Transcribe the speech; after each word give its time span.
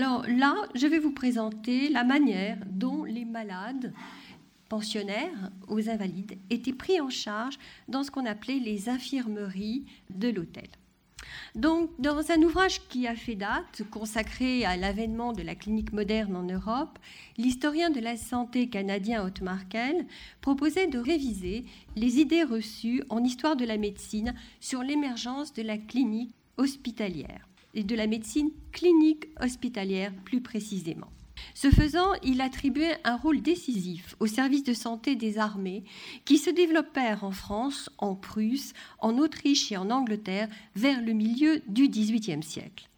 Alors 0.00 0.24
là, 0.26 0.54
je 0.74 0.86
vais 0.86 0.98
vous 0.98 1.12
présenter 1.12 1.90
la 1.90 2.04
manière 2.04 2.56
dont 2.70 3.04
les 3.04 3.26
malades 3.26 3.92
pensionnaires 4.70 5.50
aux 5.68 5.90
invalides 5.90 6.38
étaient 6.48 6.72
pris 6.72 7.02
en 7.02 7.10
charge 7.10 7.58
dans 7.86 8.02
ce 8.02 8.10
qu'on 8.10 8.24
appelait 8.24 8.60
les 8.60 8.88
infirmeries 8.88 9.84
de 10.08 10.30
l'hôtel. 10.30 10.68
Donc, 11.54 11.90
dans 11.98 12.30
un 12.30 12.40
ouvrage 12.40 12.80
qui 12.88 13.06
a 13.06 13.14
fait 13.14 13.34
date, 13.34 13.82
consacré 13.90 14.64
à 14.64 14.78
l'avènement 14.78 15.34
de 15.34 15.42
la 15.42 15.54
clinique 15.54 15.92
moderne 15.92 16.34
en 16.34 16.44
Europe, 16.44 16.98
l'historien 17.36 17.90
de 17.90 18.00
la 18.00 18.16
santé 18.16 18.70
canadien 18.70 19.22
Otmarkel 19.22 20.06
proposait 20.40 20.86
de 20.86 20.98
réviser 20.98 21.66
les 21.94 22.20
idées 22.20 22.44
reçues 22.44 23.02
en 23.10 23.22
histoire 23.22 23.54
de 23.54 23.66
la 23.66 23.76
médecine 23.76 24.32
sur 24.60 24.82
l'émergence 24.82 25.52
de 25.52 25.60
la 25.60 25.76
clinique 25.76 26.34
hospitalière 26.56 27.49
et 27.74 27.84
de 27.84 27.94
la 27.94 28.06
médecine 28.06 28.50
clinique 28.72 29.26
hospitalière 29.40 30.12
plus 30.24 30.40
précisément. 30.40 31.08
Ce 31.54 31.70
faisant, 31.70 32.12
il 32.22 32.40
attribuait 32.40 32.98
un 33.04 33.16
rôle 33.16 33.42
décisif 33.42 34.14
aux 34.20 34.26
services 34.26 34.64
de 34.64 34.72
santé 34.72 35.16
des 35.16 35.38
armées 35.38 35.84
qui 36.24 36.38
se 36.38 36.50
développèrent 36.50 37.24
en 37.24 37.32
France, 37.32 37.90
en 37.98 38.14
Prusse, 38.14 38.72
en 38.98 39.18
Autriche 39.18 39.72
et 39.72 39.76
en 39.76 39.90
Angleterre 39.90 40.48
vers 40.74 41.00
le 41.00 41.12
milieu 41.12 41.62
du 41.66 41.88
XVIIIe 41.88 42.42
siècle. 42.42 42.88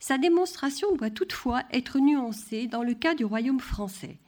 Sa 0.00 0.16
démonstration 0.16 0.94
doit 0.94 1.10
toutefois 1.10 1.64
être 1.72 1.98
nuancée 1.98 2.66
dans 2.66 2.82
le 2.82 2.94
cas 2.94 3.14
du 3.14 3.24
royaume 3.24 3.60
français. 3.60 4.18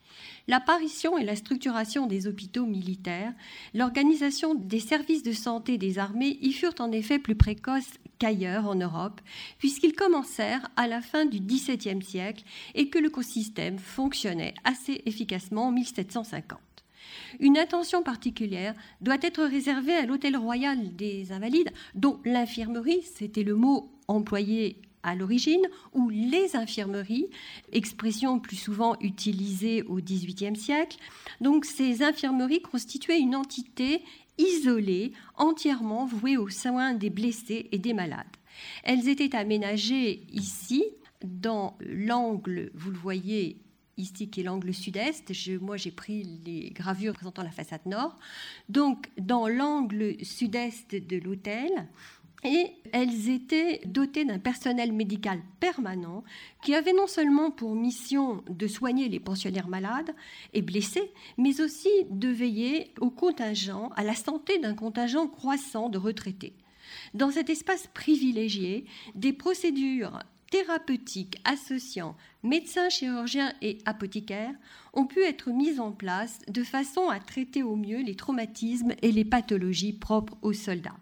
L'apparition 0.51 1.17
et 1.17 1.23
la 1.23 1.37
structuration 1.37 2.09
des 2.09 2.27
hôpitaux 2.27 2.67
militaires, 2.67 3.33
l'organisation 3.73 4.57
des 4.57 4.81
services 4.81 5.23
de 5.23 5.31
santé 5.31 5.79
des 5.79 6.01
armées 6.01 6.39
y 6.43 6.53
furent 6.53 6.75
en 6.81 6.91
effet 6.91 7.21
plus 7.21 7.37
précoces 7.37 8.01
qu'ailleurs 8.19 8.67
en 8.67 8.75
Europe, 8.75 9.21
puisqu'ils 9.59 9.95
commencèrent 9.95 10.69
à 10.75 10.89
la 10.89 11.03
fin 11.03 11.25
du 11.25 11.39
XVIIe 11.39 12.03
siècle 12.03 12.43
et 12.75 12.89
que 12.89 12.99
le 12.99 13.13
système 13.23 13.79
fonctionnait 13.79 14.55
assez 14.65 15.03
efficacement 15.07 15.69
en 15.69 15.71
1750. 15.71 16.59
Une 17.39 17.57
attention 17.57 18.03
particulière 18.03 18.75
doit 19.01 19.19
être 19.23 19.45
réservée 19.45 19.95
à 19.95 20.05
l'Hôtel 20.05 20.37
Royal 20.37 20.97
des 20.97 21.31
Invalides, 21.31 21.71
dont 21.95 22.19
l'infirmerie, 22.25 23.03
c'était 23.03 23.45
le 23.45 23.55
mot 23.55 23.93
employé 24.09 24.83
à 25.03 25.15
l'origine, 25.15 25.63
ou 25.93 26.09
les 26.11 26.57
infirmeries, 26.57 27.29
expression 27.73 28.39
plus 28.39 28.57
souvent 28.57 28.97
utilisée 29.01 29.83
au 29.83 29.97
XVIIIe 29.97 30.57
siècle. 30.57 30.99
Donc 31.41 31.65
ces 31.65 32.03
infirmeries 32.03 32.63
constituaient 32.63 33.21
une 33.21 33.35
entité 33.35 34.03
isolées, 34.39 35.13
entièrement 35.37 36.07
vouées 36.07 36.37
aux 36.37 36.49
soins 36.49 36.95
des 36.95 37.11
blessés 37.11 37.69
et 37.73 37.79
des 37.79 37.93
malades. 37.93 38.27
Elles 38.83 39.09
étaient 39.09 39.37
aménagées 39.37 40.23
ici, 40.33 40.85
dans 41.23 41.77
l'angle, 41.81 42.71
vous 42.75 42.91
le 42.91 42.97
voyez 42.97 43.59
ici 44.01 44.31
qui 44.31 44.41
est 44.41 44.45
l'angle 44.45 44.73
sud-est. 44.73 45.33
moi, 45.61 45.77
j'ai 45.77 45.91
pris 45.91 46.25
les 46.45 46.71
gravures 46.71 47.13
présentant 47.13 47.43
la 47.43 47.51
façade 47.51 47.85
nord. 47.87 48.19
Donc, 48.69 49.11
dans 49.19 49.47
l'angle 49.47 50.17
sud-est 50.25 50.95
de 50.95 51.19
l'hôtel, 51.19 51.71
et 52.45 52.73
elles 52.93 53.29
étaient 53.29 53.81
dotées 53.85 54.25
d'un 54.25 54.39
personnel 54.39 54.93
médical 54.93 55.41
permanent 55.61 56.25
qui 56.63 56.75
avait 56.75 56.93
non 56.93 57.07
seulement 57.07 57.51
pour 57.51 57.75
mission 57.75 58.43
de 58.49 58.67
soigner 58.67 59.09
les 59.09 59.21
pensionnaires 59.21 59.69
malades 59.69 60.15
et 60.55 60.63
blessés, 60.63 61.13
mais 61.39 61.61
aussi 61.61 61.91
de 62.11 62.29
veiller 62.29 62.93
au 63.01 63.11
contingent, 63.11 63.91
à 63.97 64.05
la 64.05 64.15
santé 64.15 64.59
d'un 64.59 64.75
contingent 64.75 65.27
croissant 65.27 65.89
de 65.89 65.99
retraités. 65.99 66.55
Dans 67.15 67.31
cet 67.31 67.51
espace 67.51 67.89
privilégié, 67.95 68.85
des 69.15 69.33
procédures 69.33 70.19
thérapeutiques 70.51 71.41
associant 71.45 72.17
médecins, 72.43 72.89
chirurgiens 72.89 73.53
et 73.63 73.79
apothicaires 73.87 74.55
ont 74.93 75.07
pu 75.07 75.23
être 75.23 75.51
mises 75.51 75.81
en 75.81 75.93
place 75.93 76.41
de 76.49 76.65
façon 76.65 77.09
à 77.09 77.21
traiter 77.21 77.63
au 77.63 77.77
mieux 77.77 78.03
les 78.03 78.17
traumatismes 78.17 78.93
et 79.03 79.13
les 79.13 79.25
pathologies 79.25 79.93
propres 79.93 80.37
aux 80.43 80.53
soldats. 80.53 80.99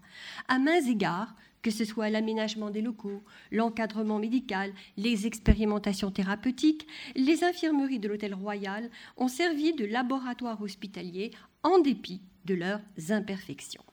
À 0.49 0.59
mains 0.59 0.83
égards, 0.83 1.35
que 1.63 1.71
ce 1.71 1.85
soit 1.85 2.11
l'aménagement 2.11 2.71
des 2.71 2.83
locaux, 2.83 3.23
l'encadrement 3.51 4.19
médical, 4.19 4.73
les 4.97 5.27
expérimentations 5.27 6.11
thérapeutiques, 6.11 6.87
les 7.17 7.43
infirmeries 7.43 7.99
de 7.99 8.09
l'Hôtel 8.09 8.35
Royal 8.35 8.91
ont 9.17 9.29
servi 9.29 9.73
de 9.73 9.85
laboratoire 9.85 10.61
hospitalier 10.63 11.33
en 11.63 11.79
dépit 11.81 12.23
de 12.45 12.55
leurs 12.55 12.81
imperfections. 13.11 13.85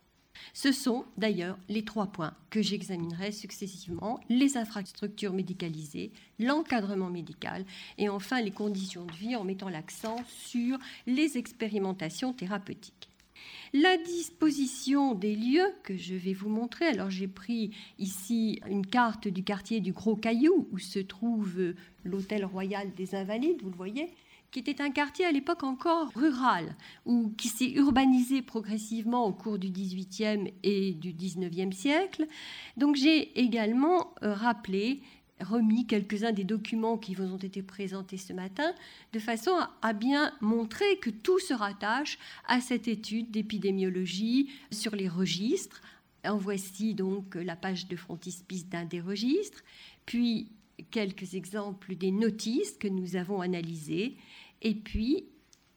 Ce 0.53 0.71
sont 0.71 1.05
d'ailleurs 1.17 1.57
les 1.69 1.83
trois 1.83 2.07
points 2.07 2.33
que 2.49 2.61
j'examinerai 2.61 3.31
successivement, 3.31 4.19
les 4.29 4.57
infrastructures 4.57 5.33
médicalisées, 5.33 6.11
l'encadrement 6.39 7.09
médical 7.09 7.65
et 7.97 8.09
enfin 8.09 8.41
les 8.41 8.51
conditions 8.51 9.05
de 9.05 9.13
vie 9.13 9.35
en 9.35 9.43
mettant 9.43 9.69
l'accent 9.69 10.17
sur 10.27 10.77
les 11.07 11.37
expérimentations 11.37 12.33
thérapeutiques. 12.33 13.09
La 13.73 13.97
disposition 13.97 15.13
des 15.13 15.35
lieux 15.35 15.73
que 15.83 15.97
je 15.97 16.15
vais 16.15 16.33
vous 16.33 16.49
montrer, 16.49 16.85
alors 16.85 17.09
j'ai 17.09 17.27
pris 17.27 17.71
ici 17.99 18.61
une 18.69 18.85
carte 18.85 19.27
du 19.27 19.43
quartier 19.43 19.81
du 19.81 19.91
Gros 19.91 20.15
Caillou 20.15 20.67
où 20.71 20.79
se 20.79 20.99
trouve 20.99 21.73
l'hôtel 22.03 22.45
royal 22.45 22.93
des 22.95 23.15
Invalides, 23.15 23.61
vous 23.61 23.69
le 23.69 23.75
voyez, 23.75 24.07
qui 24.55 24.61
était 24.61 24.81
un 24.81 24.89
quartier 24.89 25.25
à 25.25 25.33
l'époque 25.33 25.63
encore 25.63 26.13
rural, 26.15 26.77
ou 27.05 27.33
qui 27.37 27.49
s'est 27.49 27.71
urbanisé 27.71 28.41
progressivement 28.41 29.25
au 29.25 29.33
cours 29.33 29.59
du 29.59 29.69
XVIIIe 29.69 30.53
et 30.63 30.93
du 30.93 31.11
XIXe 31.11 31.75
siècle. 31.75 32.25
Donc 32.77 32.95
j'ai 32.95 33.37
également 33.37 34.15
euh, 34.23 34.33
rappelé 34.33 35.01
remis 35.41 35.85
quelques-uns 35.85 36.31
des 36.31 36.45
documents 36.45 36.97
qui 36.97 37.15
vous 37.15 37.33
ont 37.33 37.37
été 37.37 37.61
présentés 37.63 38.15
ce 38.15 38.31
matin, 38.31 38.73
de 39.11 39.19
façon 39.19 39.51
à, 39.81 39.91
bien 39.91 40.31
montrer 40.39 40.99
que 40.99 41.09
tout 41.09 41.39
se 41.39 41.53
rattache 41.53 42.17
à 42.47 42.61
cette 42.61 42.87
étude 42.87 43.31
d'épidémiologie 43.31 44.49
sur 44.71 44.95
les 44.95 45.09
registres. 45.09 45.81
En 46.23 46.37
voici 46.37 46.93
donc 46.93 47.35
la 47.35 47.57
page 47.57 47.89
de 47.89 47.97
frontispice 47.97 48.69
d'un 48.69 48.85
des 48.85 49.01
registres, 49.01 49.65
puis 50.05 50.47
quelques 50.91 51.33
exemples 51.35 51.95
des 51.95 52.11
notices 52.11 52.77
que 52.77 52.87
nous 52.87 53.15
avons 53.15 53.41
analysées, 53.41 54.17
et 54.61 54.75
puis 54.75 55.25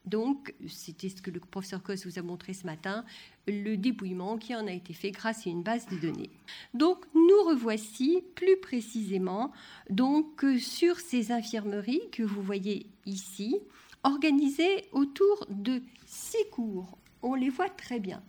donc, 0.08 0.54
c'était 0.66 1.10
ce 1.10 1.20
que 1.20 1.30
le 1.30 1.38
professeur 1.38 1.82
Cos 1.82 2.06
vous 2.06 2.18
a 2.18 2.22
montré 2.22 2.54
ce 2.54 2.64
matin, 2.64 3.04
le 3.46 3.76
dépouillement 3.76 4.38
qui 4.38 4.54
en 4.54 4.66
a 4.66 4.72
été 4.72 4.94
fait 4.94 5.10
grâce 5.10 5.46
à 5.46 5.50
une 5.50 5.62
base 5.62 5.86
de 5.86 5.98
données. 5.98 6.30
Donc, 6.72 7.04
nous 7.14 7.42
revoici 7.46 8.22
plus 8.34 8.56
précisément 8.56 9.52
donc 9.90 10.44
sur 10.58 10.98
ces 10.98 11.30
infirmeries 11.30 12.08
que 12.10 12.22
vous 12.22 12.40
voyez 12.40 12.86
ici, 13.04 13.58
organisées 14.02 14.86
autour 14.92 15.46
de 15.50 15.82
six 16.06 16.48
cours. 16.50 16.96
On 17.20 17.34
les 17.34 17.50
voit 17.50 17.68
très 17.68 18.00
bien. 18.00 18.22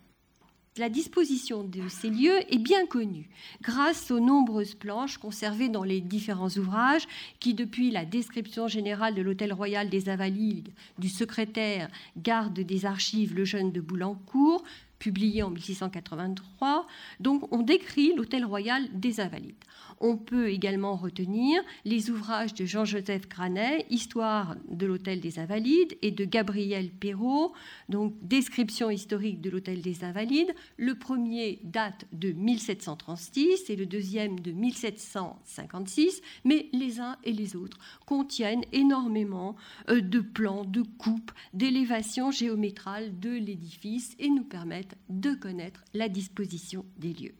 La 0.80 0.88
disposition 0.88 1.66
de 1.66 1.90
ces 1.90 2.10
lieux 2.10 2.40
est 2.50 2.58
bien 2.58 2.86
connue 2.86 3.28
grâce 3.62 4.12
aux 4.12 4.22
nombreuses 4.22 4.76
planches 4.76 5.18
conservées 5.18 5.68
dans 5.68 5.84
les 5.84 6.00
différents 6.00 6.48
ouvrages 6.48 7.06
qui, 7.42 7.54
depuis 7.54 7.92
la 7.92 8.06
description 8.06 8.70
générale 8.70 9.14
de 9.14 9.22
l'Hôtel 9.22 9.52
Royal 9.52 9.90
des 9.90 10.08
Invalides 10.08 10.70
du 10.98 11.10
secrétaire 11.10 11.90
garde 12.16 12.62
des 12.62 12.86
archives 12.86 13.36
Le 13.36 13.44
Jeune 13.44 13.74
de 13.74 13.82
Boulancourt, 13.82 14.64
publié 15.00 15.44
en 15.44 15.50
1683, 15.50 16.88
donc 17.20 17.52
on 17.52 17.62
décrit 17.62 18.14
l'Hôtel 18.16 18.46
Royal 18.46 18.88
des 18.94 19.20
Invalides. 19.20 19.56
On 20.02 20.16
peut 20.16 20.50
également 20.50 20.96
retenir 20.96 21.62
les 21.84 22.10
ouvrages 22.10 22.54
de 22.54 22.66
Jean-Joseph 22.66 23.28
Granet, 23.28 23.86
Histoire 23.90 24.56
de 24.70 24.86
l'Hôtel 24.86 25.20
des 25.20 25.40
Invalides, 25.40 25.98
et 26.02 26.12
de 26.12 26.24
Gabriel 26.24 26.90
Perrault, 26.90 27.54
donc 27.90 28.14
Description 28.22 28.90
historique 28.90 29.42
de 29.42 29.50
l'Hôtel 29.50 29.82
des 29.82 30.04
Invalides. 30.04 30.54
Le 30.78 30.96
premier 30.96 31.60
date 31.64 32.06
de 32.14 32.32
1736 32.32 33.70
et 33.70 33.76
le 33.76 33.86
deuxième 33.86 34.40
de 34.40 34.52
1756, 34.52 36.22
mais 36.46 36.70
les 36.72 37.00
uns 37.00 37.18
et 37.24 37.34
les 37.34 37.56
autres 37.56 37.78
contiennent 38.06 38.64
énormément 38.72 39.56
euh, 39.90 40.02
de 40.02 40.22
plans, 40.22 40.64
de 40.64 40.82
coupes, 40.82 41.32
d'élévations 41.54 42.32
géométrales 42.32 43.20
de 43.20 43.32
l'édifice 43.32 44.16
et 44.20 44.30
nous 44.30 44.44
permettent 44.44 44.96
de 45.10 45.34
connaître 45.34 45.84
la 45.94 46.08
disposition 46.08 46.86
des 46.98 47.14
lieux. 47.14 47.36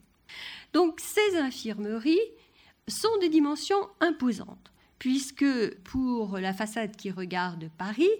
Donc 0.72 1.00
ces 1.00 1.36
infirmeries 1.38 2.18
sont 2.88 3.16
de 3.22 3.28
dimensions 3.28 3.88
imposantes, 4.00 4.72
puisque 4.98 5.74
pour 5.84 6.38
la 6.38 6.52
façade 6.52 6.96
qui 6.96 7.10
regarde 7.10 7.70
Paris, 7.78 8.10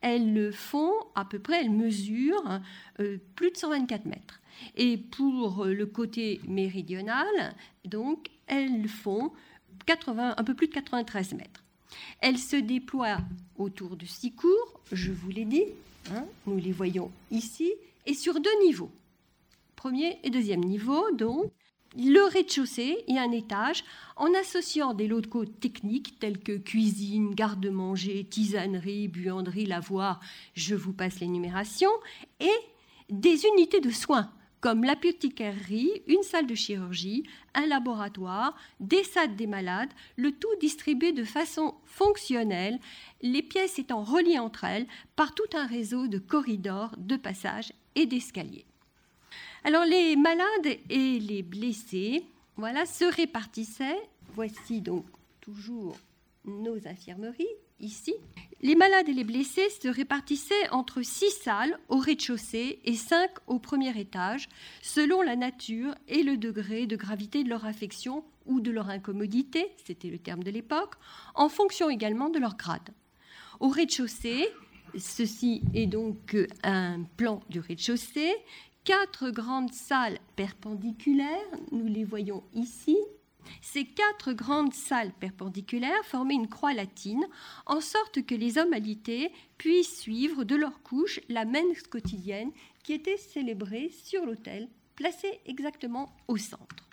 elles 0.00 0.52
font 0.52 0.92
à 1.14 1.24
peu 1.24 1.38
près, 1.38 1.60
elles 1.60 1.70
mesurent 1.70 2.60
euh, 3.00 3.18
plus 3.34 3.50
de 3.50 3.56
124 3.56 4.06
mètres. 4.06 4.40
Et 4.76 4.96
pour 4.96 5.64
le 5.64 5.86
côté 5.86 6.40
méridional, 6.46 7.54
donc, 7.84 8.30
elles 8.46 8.88
font 8.88 9.32
80, 9.86 10.34
un 10.36 10.44
peu 10.44 10.54
plus 10.54 10.68
de 10.68 10.72
93 10.72 11.34
mètres. 11.34 11.64
Elles 12.20 12.38
se 12.38 12.56
déploient 12.56 13.20
autour 13.56 13.96
de 13.96 14.04
six 14.06 14.32
cours, 14.32 14.80
je 14.92 15.12
vous 15.12 15.30
l'ai 15.30 15.44
dit, 15.44 15.64
hein, 16.12 16.24
nous 16.46 16.58
les 16.58 16.72
voyons 16.72 17.10
ici, 17.30 17.72
et 18.06 18.14
sur 18.14 18.40
deux 18.40 18.64
niveaux. 18.64 18.90
Premier 19.76 20.18
et 20.22 20.30
deuxième 20.30 20.64
niveau, 20.64 21.10
donc, 21.12 21.50
le 21.96 22.28
rez-de-chaussée 22.30 23.04
et 23.08 23.18
un 23.18 23.32
étage 23.32 23.84
en 24.16 24.32
associant 24.34 24.94
des 24.94 25.08
locaux 25.08 25.44
techniques 25.44 26.18
tels 26.18 26.38
que 26.38 26.56
cuisine, 26.56 27.34
garde-manger, 27.34 28.24
tisanerie, 28.24 29.08
buanderie, 29.08 29.66
lavoir, 29.66 30.20
je 30.54 30.74
vous 30.74 30.92
passe 30.92 31.20
l'énumération, 31.20 31.90
et 32.38 32.50
des 33.08 33.44
unités 33.46 33.80
de 33.80 33.90
soins 33.90 34.30
comme 34.60 34.84
l'apothicarie, 34.84 36.02
une 36.06 36.22
salle 36.22 36.46
de 36.46 36.54
chirurgie, 36.54 37.24
un 37.54 37.66
laboratoire, 37.66 38.54
des 38.78 39.04
salles 39.04 39.34
des 39.34 39.46
malades, 39.46 39.88
le 40.16 40.32
tout 40.32 40.54
distribué 40.60 41.12
de 41.12 41.24
façon 41.24 41.74
fonctionnelle, 41.86 42.78
les 43.22 43.42
pièces 43.42 43.78
étant 43.78 44.04
reliées 44.04 44.38
entre 44.38 44.64
elles 44.64 44.86
par 45.16 45.34
tout 45.34 45.48
un 45.54 45.66
réseau 45.66 46.08
de 46.08 46.18
corridors, 46.18 46.94
de 46.98 47.16
passages 47.16 47.72
et 47.94 48.04
d'escaliers. 48.04 48.66
Alors 49.64 49.84
les 49.84 50.16
malades 50.16 50.78
et 50.88 51.18
les 51.18 51.42
blessés, 51.42 52.24
voilà, 52.56 52.86
se 52.86 53.04
répartissaient. 53.04 53.98
Voici 54.34 54.80
donc 54.80 55.06
toujours 55.40 55.96
nos 56.44 56.86
infirmeries 56.86 57.46
ici. 57.80 58.14
Les 58.62 58.74
malades 58.74 59.08
et 59.08 59.14
les 59.14 59.24
blessés 59.24 59.70
se 59.70 59.88
répartissaient 59.88 60.68
entre 60.70 61.02
six 61.02 61.30
salles 61.30 61.78
au 61.88 61.96
rez-de-chaussée 61.96 62.80
et 62.84 62.94
cinq 62.94 63.30
au 63.46 63.58
premier 63.58 63.98
étage, 63.98 64.48
selon 64.82 65.22
la 65.22 65.34
nature 65.34 65.94
et 66.08 66.22
le 66.22 66.36
degré 66.36 66.86
de 66.86 66.96
gravité 66.96 67.42
de 67.42 67.48
leur 67.48 67.64
affection 67.64 68.22
ou 68.44 68.60
de 68.60 68.70
leur 68.70 68.90
incommodité, 68.90 69.72
c'était 69.86 70.08
le 70.08 70.18
terme 70.18 70.42
de 70.42 70.50
l'époque, 70.50 70.94
en 71.34 71.48
fonction 71.48 71.88
également 71.88 72.28
de 72.28 72.38
leur 72.38 72.56
grade. 72.56 72.90
Au 73.60 73.68
rez-de-chaussée, 73.68 74.48
ceci 74.98 75.62
est 75.74 75.86
donc 75.86 76.36
un 76.62 77.02
plan 77.16 77.42
du 77.48 77.60
rez-de-chaussée, 77.60 78.34
quatre 78.84 79.30
grandes 79.30 79.72
salles 79.72 80.18
perpendiculaires, 80.36 81.28
nous 81.72 81.86
les 81.86 82.04
voyons 82.04 82.42
ici, 82.54 82.96
ces 83.62 83.84
quatre 83.84 84.32
grandes 84.32 84.74
salles 84.74 85.12
perpendiculaires 85.18 86.04
formaient 86.04 86.34
une 86.34 86.48
croix 86.48 86.72
latine, 86.72 87.26
en 87.66 87.80
sorte 87.80 88.24
que 88.24 88.34
les 88.34 88.58
hommes 88.58 88.72
alités 88.72 89.32
puissent 89.58 90.00
suivre 90.00 90.44
de 90.44 90.56
leur 90.56 90.82
couche 90.82 91.20
la 91.28 91.44
messe 91.44 91.82
quotidienne 91.82 92.52
qui 92.82 92.92
était 92.92 93.16
célébrée 93.16 93.90
sur 94.04 94.24
l'autel, 94.24 94.68
placé 94.96 95.40
exactement 95.46 96.14
au 96.28 96.36
centre. 96.36 96.88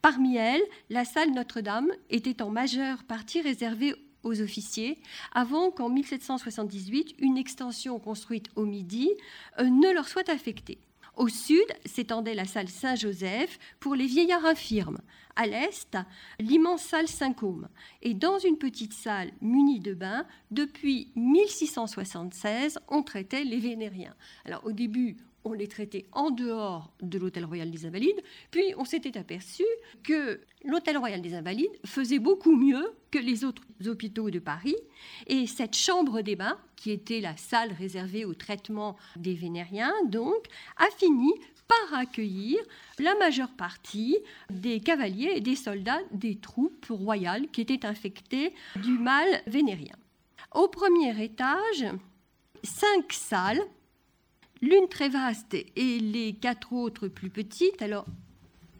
Parmi 0.00 0.36
elles, 0.36 0.62
la 0.90 1.04
salle 1.04 1.30
Notre-Dame 1.30 1.92
était 2.10 2.42
en 2.42 2.50
majeure 2.50 3.04
partie 3.04 3.40
réservée 3.40 3.94
aux 4.24 4.40
officiers, 4.40 4.98
avant 5.32 5.70
qu'en 5.70 5.88
1778, 5.88 7.16
une 7.18 7.38
extension 7.38 7.98
construite 7.98 8.48
au 8.56 8.64
Midi 8.64 9.10
euh, 9.58 9.64
ne 9.64 9.92
leur 9.92 10.08
soit 10.08 10.28
affectée. 10.28 10.78
Au 11.16 11.28
sud 11.28 11.66
s'étendait 11.84 12.34
la 12.34 12.46
salle 12.46 12.68
Saint-Joseph 12.68 13.58
pour 13.80 13.94
les 13.94 14.06
vieillards 14.06 14.46
infirmes. 14.46 15.00
À 15.36 15.46
l'est, 15.46 15.96
l'immense 16.40 16.82
salle 16.82 17.08
Saint-Côme. 17.08 17.68
Et 18.00 18.14
dans 18.14 18.38
une 18.38 18.56
petite 18.56 18.94
salle 18.94 19.30
munie 19.40 19.80
de 19.80 19.94
bains, 19.94 20.26
depuis 20.50 21.12
1676, 21.16 22.78
on 22.88 23.02
traitait 23.02 23.44
les 23.44 23.58
vénériens. 23.58 24.14
Alors 24.44 24.64
au 24.64 24.72
début, 24.72 25.16
on 25.44 25.52
les 25.52 25.68
traitait 25.68 26.06
en 26.12 26.30
dehors 26.30 26.92
de 27.00 27.18
l'Hôtel 27.18 27.44
Royal 27.44 27.70
des 27.70 27.86
Invalides, 27.86 28.22
puis 28.50 28.74
on 28.76 28.84
s'était 28.84 29.18
aperçu 29.18 29.64
que 30.02 30.40
l'Hôtel 30.64 30.98
Royal 30.98 31.20
des 31.20 31.34
Invalides 31.34 31.78
faisait 31.84 32.18
beaucoup 32.18 32.54
mieux 32.54 32.92
que 33.10 33.18
les 33.18 33.44
autres 33.44 33.62
hôpitaux 33.86 34.30
de 34.30 34.38
Paris, 34.38 34.76
et 35.26 35.46
cette 35.46 35.76
chambre 35.76 36.22
des 36.22 36.36
bains, 36.36 36.58
qui 36.76 36.90
était 36.90 37.20
la 37.20 37.36
salle 37.36 37.72
réservée 37.72 38.24
au 38.24 38.34
traitement 38.34 38.96
des 39.16 39.34
Vénériens, 39.34 39.94
donc, 40.06 40.46
a 40.76 40.86
fini 40.96 41.32
par 41.68 41.98
accueillir 41.98 42.58
la 42.98 43.14
majeure 43.16 43.52
partie 43.52 44.16
des 44.50 44.80
cavaliers 44.80 45.32
et 45.36 45.40
des 45.40 45.56
soldats 45.56 46.00
des 46.12 46.36
troupes 46.36 46.86
royales 46.90 47.48
qui 47.48 47.60
étaient 47.60 47.86
infectés 47.86 48.52
du 48.76 48.98
mal 48.98 49.26
vénérien. 49.46 49.96
Au 50.54 50.68
premier 50.68 51.22
étage, 51.22 51.86
cinq 52.62 53.12
salles 53.12 53.62
l'une 54.62 54.88
très 54.88 55.08
vaste 55.08 55.54
et 55.54 55.98
les 55.98 56.32
quatre 56.32 56.72
autres 56.72 57.08
plus 57.08 57.28
petites. 57.28 57.82
Alors, 57.82 58.06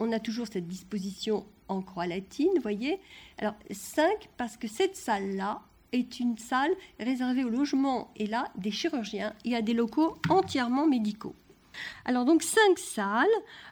on 0.00 0.12
a 0.12 0.20
toujours 0.20 0.46
cette 0.46 0.67
disposition 0.67 1.44
en 1.69 1.82
croix 1.82 2.06
latine, 2.06 2.52
voyez. 2.62 3.00
Alors, 3.38 3.55
cinq, 3.70 4.31
parce 4.37 4.56
que 4.56 4.69
cette 4.69 4.96
salle-là 4.96 5.61
est 5.93 6.20
une 6.20 6.38
salle 6.38 6.73
réservée 6.99 7.44
au 7.44 7.50
logement 7.50 8.11
et 8.17 8.26
là 8.26 8.50
des 8.56 8.70
chirurgiens 8.70 9.34
et 9.44 9.55
à 9.55 9.61
des 9.61 9.75
locaux 9.75 10.17
entièrement 10.31 10.87
médicaux. 10.87 11.34
Alors 12.05 12.25
donc 12.25 12.43
cinq 12.43 12.78
salles 12.78 13.26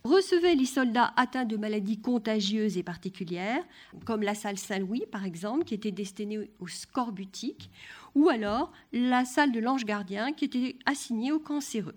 recevaient 0.05 0.55
les 0.55 0.67
soldats 0.67 1.13
atteints 1.17 1.45
de 1.45 1.57
maladies 1.57 1.99
contagieuses 1.99 2.79
et 2.79 2.83
particulières, 2.83 3.63
comme 4.05 4.23
la 4.23 4.35
salle 4.35 4.59
Saint-Louis 4.59 5.05
par 5.11 5.25
exemple, 5.25 5.65
qui 5.65 5.75
était 5.75 5.91
destinée 5.91 6.51
aux 6.59 6.69
scorbutiques, 6.69 7.71
ou 8.15 8.29
alors 8.29 8.73
la 8.93 9.25
salle 9.25 9.53
de 9.53 9.61
l'ange 9.61 9.85
gardien 9.85 10.33
qui 10.33 10.45
était 10.45 10.77
assignée 10.87 11.33
aux 11.33 11.41
cancéreux. 11.41 11.97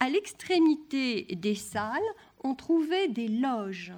À 0.00 0.08
l'extrémité 0.08 1.24
des 1.36 1.54
salles, 1.54 2.02
on 2.42 2.54
trouvait 2.54 3.08
des 3.08 3.28
loges. 3.28 3.92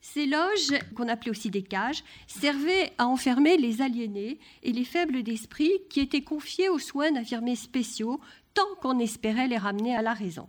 Ces 0.00 0.26
loges, 0.26 0.78
qu'on 0.94 1.08
appelait 1.08 1.32
aussi 1.32 1.50
des 1.50 1.62
cages, 1.62 2.04
servaient 2.26 2.92
à 2.98 3.06
enfermer 3.06 3.56
les 3.56 3.82
aliénés 3.82 4.38
et 4.62 4.72
les 4.72 4.84
faibles 4.84 5.22
d'esprit 5.22 5.72
qui 5.90 6.00
étaient 6.00 6.22
confiés 6.22 6.68
aux 6.68 6.78
soins 6.78 7.10
d'infirmiers 7.10 7.56
spéciaux 7.56 8.20
tant 8.54 8.74
qu'on 8.80 8.98
espérait 9.00 9.48
les 9.48 9.58
ramener 9.58 9.94
à 9.94 10.02
la 10.02 10.14
raison. 10.14 10.48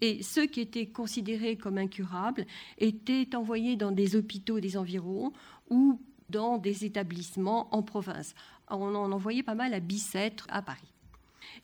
Et 0.00 0.22
ceux 0.22 0.46
qui 0.46 0.60
étaient 0.60 0.86
considérés 0.86 1.56
comme 1.56 1.78
incurables 1.78 2.46
étaient 2.78 3.34
envoyés 3.34 3.76
dans 3.76 3.90
des 3.90 4.16
hôpitaux 4.16 4.60
des 4.60 4.76
environs 4.76 5.32
ou 5.70 6.00
dans 6.28 6.58
des 6.58 6.84
établissements 6.84 7.74
en 7.74 7.82
province. 7.82 8.34
On 8.70 8.94
en 8.94 9.12
envoyait 9.12 9.42
pas 9.42 9.54
mal 9.54 9.74
à 9.74 9.80
Bicêtre, 9.80 10.46
à 10.50 10.62
Paris. 10.62 10.92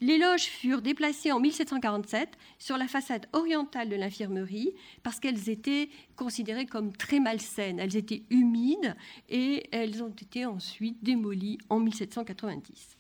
Les 0.00 0.18
loges 0.18 0.44
furent 0.44 0.82
déplacées 0.82 1.32
en 1.32 1.40
1747 1.40 2.28
sur 2.58 2.76
la 2.76 2.86
façade 2.86 3.26
orientale 3.32 3.88
de 3.88 3.96
l'infirmerie 3.96 4.72
parce 5.02 5.20
qu'elles 5.20 5.48
étaient 5.48 5.88
considérées 6.16 6.66
comme 6.66 6.94
très 6.94 7.20
malsaines. 7.20 7.78
Elles 7.78 7.96
étaient 7.96 8.22
humides 8.30 8.94
et 9.28 9.66
elles 9.72 10.02
ont 10.02 10.10
été 10.10 10.44
ensuite 10.44 11.02
démolies 11.02 11.58
en 11.70 11.80
1790. 11.80 12.96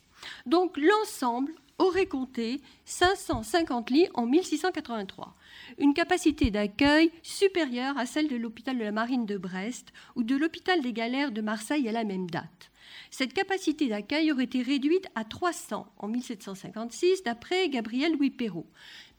Donc 0.46 0.78
l'ensemble 0.78 1.54
aurait 1.78 2.06
compté 2.06 2.62
550 2.86 3.90
lits 3.90 4.08
en 4.14 4.24
1683, 4.26 5.34
une 5.78 5.92
capacité 5.92 6.50
d'accueil 6.50 7.10
supérieure 7.22 7.98
à 7.98 8.06
celle 8.06 8.28
de 8.28 8.36
l'hôpital 8.36 8.78
de 8.78 8.84
la 8.84 8.92
Marine 8.92 9.26
de 9.26 9.36
Brest 9.36 9.92
ou 10.14 10.22
de 10.22 10.36
l'hôpital 10.36 10.80
des 10.80 10.94
Galères 10.94 11.32
de 11.32 11.42
Marseille 11.42 11.86
à 11.88 11.92
la 11.92 12.04
même 12.04 12.30
date. 12.30 12.70
Cette 13.10 13.32
capacité 13.32 13.88
d'accueil 13.88 14.32
aurait 14.32 14.44
été 14.44 14.62
réduite 14.62 15.06
à 15.14 15.24
300 15.24 15.86
en 15.98 16.08
1756 16.08 17.22
d'après 17.24 17.68
Gabriel 17.68 18.14
Louis 18.14 18.30
Perrault. 18.30 18.66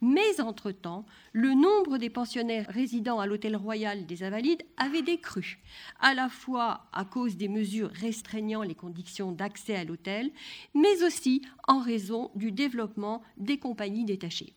Mais 0.01 0.39
entre-temps, 0.41 1.05
le 1.33 1.53
nombre 1.53 1.97
des 1.97 2.09
pensionnaires 2.09 2.67
résidant 2.69 3.19
à 3.19 3.25
l'Hôtel 3.25 3.55
Royal 3.55 4.05
des 4.05 4.23
Invalides 4.23 4.63
avait 4.77 5.01
décru, 5.01 5.59
à 5.99 6.13
la 6.13 6.29
fois 6.29 6.87
à 6.93 7.03
cause 7.03 7.35
des 7.35 7.47
mesures 7.47 7.89
restreignant 7.91 8.61
les 8.61 8.75
conditions 8.75 9.31
d'accès 9.31 9.75
à 9.75 9.83
l'hôtel, 9.83 10.31
mais 10.75 11.03
aussi 11.03 11.41
en 11.67 11.79
raison 11.79 12.29
du 12.35 12.51
développement 12.51 13.23
des 13.37 13.57
compagnies 13.57 14.05
détachées. 14.05 14.53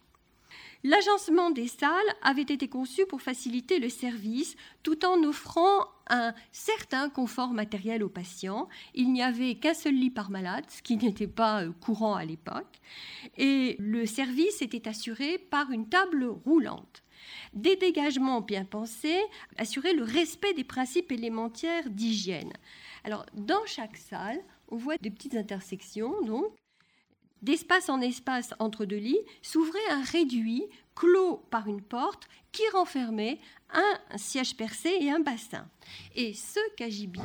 L'agencement 0.83 1.51
des 1.51 1.69
salles 1.69 1.91
avait 2.23 2.41
été 2.41 2.67
conçu 2.67 3.05
pour 3.05 3.21
faciliter 3.21 3.79
le 3.79 3.91
service 3.91 4.57
tout 4.83 5.05
en 5.05 5.23
offrant 5.25 5.85
un 6.09 6.33
certain 6.53 7.11
confort 7.11 7.53
matériel 7.53 8.03
aux 8.03 8.09
patients. 8.09 8.67
Il 8.95 9.13
n'y 9.13 9.23
avait 9.23 9.57
qu'un 9.57 9.75
seul 9.75 9.95
lit 9.95 10.11
par 10.11 10.31
malade, 10.31 10.65
ce 10.69 10.81
qui 10.81 10.97
n'était 10.97 11.27
pas 11.27 11.65
euh, 11.65 11.73
courant 11.81 12.15
à 12.15 12.25
l'époque, 12.25 12.81
et 13.37 13.77
le 13.79 14.07
service 14.07 14.63
était 14.63 14.89
assuré 14.89 15.37
par 15.37 15.71
une 15.71 15.89
table 15.89 16.25
roulante. 16.25 17.03
Des 17.53 17.77
dégagements 17.77 18.41
bien 18.41 18.65
pensés 18.65 19.21
assuraient 19.59 19.93
le 19.93 20.05
respect 20.05 20.55
des 20.55 20.65
principes 20.65 21.13
élémentaires 21.13 21.91
d'hygiène. 21.91 22.53
Alors, 23.05 23.27
dans 23.35 23.65
chaque 23.67 23.99
salle, 23.99 24.41
on 24.69 24.77
voit 24.77 24.97
des 24.97 25.11
petites 25.11 25.35
intersections, 25.35 26.21
donc, 26.23 26.47
d'espace 27.43 27.89
en 27.89 28.01
espace 28.01 28.55
entre 28.59 28.85
deux 28.85 28.97
lits, 28.97 29.21
s'ouvrait 29.43 29.79
un 29.91 30.03
réduit 30.03 30.65
clos 30.95 31.37
par 31.51 31.67
une 31.67 31.83
porte 31.83 32.29
qui 32.53 32.63
renfermait 32.73 33.39
un 33.73 34.19
siège 34.19 34.57
percé 34.57 34.91
et 35.01 35.11
un 35.11 35.21
bassin. 35.21 35.67
Et 36.15 36.35
ce 36.35 36.61
cagibi 36.77 37.21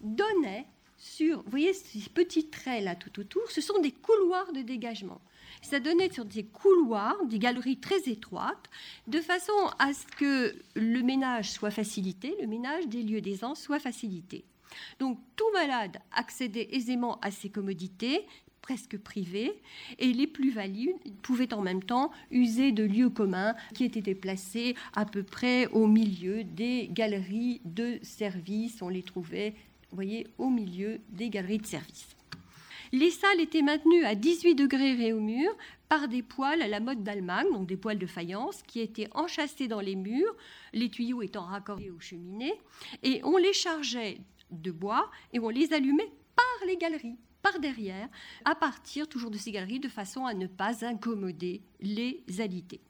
donnait 0.00 0.66
sur, 0.98 1.42
vous 1.42 1.50
voyez 1.50 1.74
ces 1.74 2.08
petits 2.08 2.48
traits 2.48 2.82
là 2.82 2.96
tout 2.96 3.20
autour, 3.20 3.50
ce 3.50 3.60
sont 3.60 3.78
des 3.80 3.92
couloirs 3.92 4.52
de 4.52 4.62
dégagement. 4.62 5.20
Ça 5.62 5.78
donnait 5.78 6.10
sur 6.10 6.24
des 6.24 6.44
couloirs, 6.44 7.24
des 7.26 7.38
galeries 7.38 7.78
très 7.78 8.08
étroites, 8.08 8.70
de 9.06 9.20
façon 9.20 9.52
à 9.78 9.92
ce 9.92 10.06
que 10.18 10.54
le 10.74 11.02
ménage 11.02 11.50
soit 11.50 11.70
facilité, 11.70 12.34
le 12.40 12.46
ménage 12.46 12.88
des 12.88 13.02
lieux 13.02 13.20
d'aisance 13.20 13.60
soit 13.60 13.78
facilité. 13.78 14.44
Donc 14.98 15.18
tout 15.36 15.50
malade 15.52 15.98
accédait 16.12 16.68
aisément 16.72 17.18
à 17.20 17.30
ces 17.30 17.50
commodités 17.50 18.26
presque 18.64 18.96
privés, 18.96 19.52
et 19.98 20.14
les 20.14 20.26
plus-values 20.26 20.94
pouvaient 21.20 21.52
en 21.52 21.60
même 21.60 21.82
temps 21.82 22.10
user 22.30 22.72
de 22.72 22.82
lieux 22.82 23.10
communs 23.10 23.54
qui 23.74 23.84
étaient 23.84 24.14
placés 24.14 24.74
à 24.94 25.04
peu 25.04 25.22
près 25.22 25.66
au 25.66 25.86
milieu 25.86 26.44
des 26.44 26.88
galeries 26.90 27.60
de 27.66 27.98
service. 28.00 28.80
On 28.80 28.88
les 28.88 29.02
trouvait, 29.02 29.50
vous 29.90 29.96
voyez, 29.96 30.26
au 30.38 30.48
milieu 30.48 30.98
des 31.10 31.28
galeries 31.28 31.58
de 31.58 31.66
service. 31.66 32.16
Les 32.90 33.10
salles 33.10 33.40
étaient 33.40 33.60
maintenues 33.60 34.06
à 34.06 34.14
18 34.14 34.54
degrés 34.54 35.12
mur 35.12 35.54
par 35.90 36.08
des 36.08 36.22
poêles 36.22 36.62
à 36.62 36.68
la 36.68 36.80
mode 36.80 37.02
d'Allemagne, 37.02 37.52
donc 37.52 37.66
des 37.66 37.76
poêles 37.76 37.98
de 37.98 38.06
faïence, 38.06 38.62
qui 38.62 38.80
étaient 38.80 39.10
enchâssés 39.14 39.68
dans 39.68 39.80
les 39.80 39.96
murs, 39.96 40.34
les 40.72 40.88
tuyaux 40.88 41.20
étant 41.20 41.42
raccordés 41.42 41.90
aux 41.90 42.00
cheminées, 42.00 42.54
et 43.02 43.20
on 43.24 43.36
les 43.36 43.52
chargeait 43.52 44.20
de 44.50 44.70
bois 44.70 45.10
et 45.34 45.38
on 45.38 45.50
les 45.50 45.74
allumait 45.74 46.12
par 46.34 46.66
les 46.66 46.78
galeries 46.78 47.18
par 47.44 47.60
derrière, 47.60 48.08
à 48.46 48.54
partir 48.54 49.06
toujours 49.06 49.30
de 49.30 49.36
ces 49.36 49.52
galeries, 49.52 49.78
de 49.78 49.88
façon 49.88 50.24
à 50.24 50.32
ne 50.32 50.46
pas 50.46 50.84
incommoder 50.84 51.60
les 51.80 52.24
alités. 52.38 52.80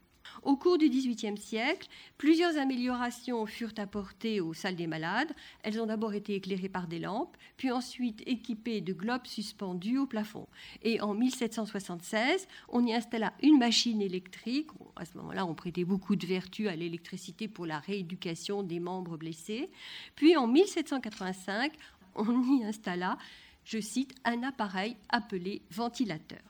Au 0.42 0.56
cours 0.56 0.78
du 0.78 0.88
XVIIIe 0.88 1.36
siècle, 1.36 1.88
plusieurs 2.18 2.56
améliorations 2.56 3.46
furent 3.46 3.74
apportées 3.78 4.40
aux 4.40 4.54
salles 4.54 4.76
des 4.76 4.86
malades. 4.86 5.32
Elles 5.62 5.80
ont 5.80 5.86
d'abord 5.86 6.14
été 6.14 6.34
éclairées 6.36 6.68
par 6.68 6.86
des 6.86 7.00
lampes, 7.00 7.36
puis 7.56 7.70
ensuite 7.70 8.22
équipées 8.26 8.80
de 8.80 8.92
globes 8.92 9.26
suspendus 9.26 9.98
au 9.98 10.06
plafond. 10.06 10.46
Et 10.82 11.00
en 11.00 11.14
1776, 11.14 12.46
on 12.68 12.86
y 12.86 12.94
installa 12.94 13.32
une 13.42 13.58
machine 13.58 14.00
électrique. 14.00 14.68
À 14.96 15.04
ce 15.04 15.16
moment-là, 15.18 15.46
on 15.46 15.54
prêtait 15.54 15.84
beaucoup 15.84 16.14
de 16.16 16.26
vertu 16.26 16.68
à 16.68 16.76
l'électricité 16.76 17.48
pour 17.48 17.66
la 17.66 17.80
rééducation 17.80 18.62
des 18.62 18.78
membres 18.80 19.16
blessés. 19.16 19.68
Puis 20.14 20.36
en 20.36 20.46
1785, 20.46 21.72
on 22.16 22.42
y 22.58 22.64
installa, 22.64 23.18
je 23.64 23.78
cite, 23.80 24.14
un 24.24 24.42
appareil 24.42 24.96
appelé 25.08 25.62
ventilateur. 25.70 26.40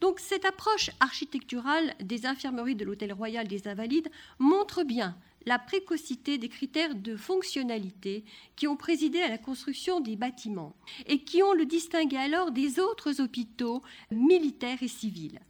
Donc 0.00 0.18
cette 0.18 0.44
approche 0.44 0.90
architecturale 1.00 1.94
des 2.00 2.24
infirmeries 2.24 2.74
de 2.74 2.84
l'Hôtel 2.84 3.12
Royal 3.12 3.46
des 3.46 3.68
Invalides 3.68 4.10
montre 4.38 4.82
bien 4.82 5.16
la 5.46 5.58
précocité 5.58 6.38
des 6.38 6.48
critères 6.48 6.94
de 6.94 7.16
fonctionnalité 7.16 8.24
qui 8.56 8.66
ont 8.66 8.76
présidé 8.76 9.20
à 9.20 9.28
la 9.28 9.38
construction 9.38 10.00
des 10.00 10.16
bâtiments 10.16 10.74
et 11.06 11.20
qui 11.20 11.42
ont 11.42 11.52
le 11.52 11.66
distingué 11.66 12.16
alors 12.16 12.50
des 12.50 12.78
autres 12.78 13.20
hôpitaux 13.20 13.82
militaires 14.10 14.82
et 14.82 14.88
civils. 14.88 15.40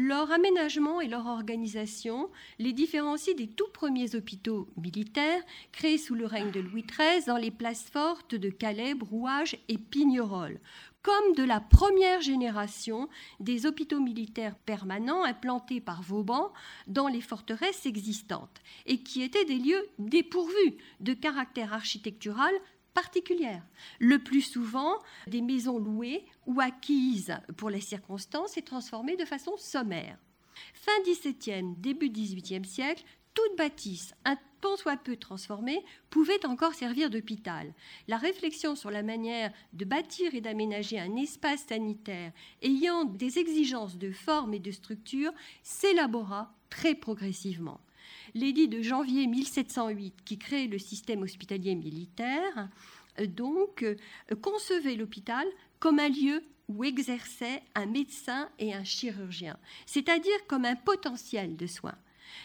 Leur 0.00 0.30
aménagement 0.30 1.00
et 1.00 1.08
leur 1.08 1.26
organisation 1.26 2.30
les 2.60 2.72
différencient 2.72 3.34
des 3.34 3.48
tout 3.48 3.66
premiers 3.72 4.14
hôpitaux 4.14 4.68
militaires 4.76 5.42
créés 5.72 5.98
sous 5.98 6.14
le 6.14 6.24
règne 6.24 6.52
de 6.52 6.60
Louis 6.60 6.84
XIII 6.84 7.24
dans 7.26 7.36
les 7.36 7.50
places 7.50 7.90
fortes 7.90 8.36
de 8.36 8.48
Calais, 8.48 8.94
Brouage 8.94 9.58
et 9.66 9.76
Pignerol, 9.76 10.60
comme 11.02 11.34
de 11.34 11.42
la 11.42 11.58
première 11.58 12.20
génération 12.20 13.08
des 13.40 13.66
hôpitaux 13.66 13.98
militaires 13.98 14.54
permanents 14.54 15.24
implantés 15.24 15.80
par 15.80 16.00
Vauban 16.00 16.52
dans 16.86 17.08
les 17.08 17.20
forteresses 17.20 17.84
existantes 17.84 18.60
et 18.86 18.98
qui 19.02 19.22
étaient 19.22 19.46
des 19.46 19.58
lieux 19.58 19.84
dépourvus 19.98 20.76
de 21.00 21.12
caractère 21.12 21.72
architectural 21.72 22.54
particulière. 22.94 23.62
Le 23.98 24.18
plus 24.18 24.42
souvent, 24.42 24.94
des 25.26 25.40
maisons 25.40 25.78
louées 25.78 26.24
ou 26.46 26.60
acquises 26.60 27.36
pour 27.56 27.70
les 27.70 27.80
circonstances 27.80 28.56
et 28.56 28.62
transformées 28.62 29.16
de 29.16 29.24
façon 29.24 29.56
sommaire. 29.56 30.18
Fin 30.74 31.00
XVIIe, 31.04 31.74
début 31.78 32.10
XVIIIe 32.10 32.64
siècle, 32.64 33.04
toute 33.34 33.56
bâtisse, 33.56 34.14
un 34.24 34.36
tant 34.60 34.76
soit 34.76 34.96
peu 34.96 35.16
transformée, 35.16 35.84
pouvait 36.10 36.44
encore 36.44 36.74
servir 36.74 37.10
d'hôpital. 37.10 37.72
La 38.08 38.16
réflexion 38.16 38.74
sur 38.74 38.90
la 38.90 39.04
manière 39.04 39.52
de 39.72 39.84
bâtir 39.84 40.34
et 40.34 40.40
d'aménager 40.40 40.98
un 40.98 41.14
espace 41.16 41.66
sanitaire 41.68 42.32
ayant 42.62 43.04
des 43.04 43.38
exigences 43.38 43.96
de 43.96 44.10
forme 44.10 44.54
et 44.54 44.58
de 44.58 44.72
structure 44.72 45.32
s'élabora 45.62 46.52
très 46.70 46.96
progressivement. 46.96 47.80
L'édit 48.38 48.68
de 48.68 48.82
janvier 48.82 49.26
1708, 49.26 50.22
qui 50.24 50.38
crée 50.38 50.68
le 50.68 50.78
système 50.78 51.22
hospitalier 51.22 51.74
militaire, 51.74 52.68
euh, 53.18 53.26
donc 53.26 53.82
euh, 53.82 53.96
concevait 54.40 54.94
l'hôpital 54.94 55.44
comme 55.80 55.98
un 55.98 56.08
lieu 56.08 56.44
où 56.68 56.84
exerçaient 56.84 57.64
un 57.74 57.86
médecin 57.86 58.48
et 58.60 58.72
un 58.72 58.84
chirurgien, 58.84 59.58
c'est-à-dire 59.86 60.46
comme 60.46 60.66
un 60.66 60.76
potentiel 60.76 61.56
de 61.56 61.66
soins. 61.66 61.98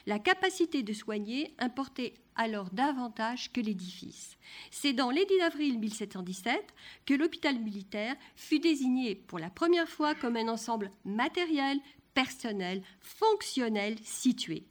La 0.07 0.17
capacité 0.17 0.81
de 0.81 0.93
soigner 0.93 1.53
importait 1.59 2.15
alors 2.35 2.71
davantage 2.71 3.51
que 3.51 3.61
l'édifice. 3.61 4.39
C'est 4.71 4.93
dans 4.93 5.11
l'édit 5.11 5.37
d'avril 5.37 5.77
1717 5.77 6.73
que 7.05 7.13
l'hôpital 7.13 7.59
militaire 7.59 8.15
fut 8.35 8.57
désigné 8.57 9.13
pour 9.13 9.37
la 9.37 9.51
première 9.51 9.89
fois 9.89 10.15
comme 10.15 10.37
un 10.37 10.47
ensemble 10.47 10.89
matériel, 11.05 11.77
personnel, 12.13 12.81
fonctionnel 13.01 13.97
situé. 14.03 14.63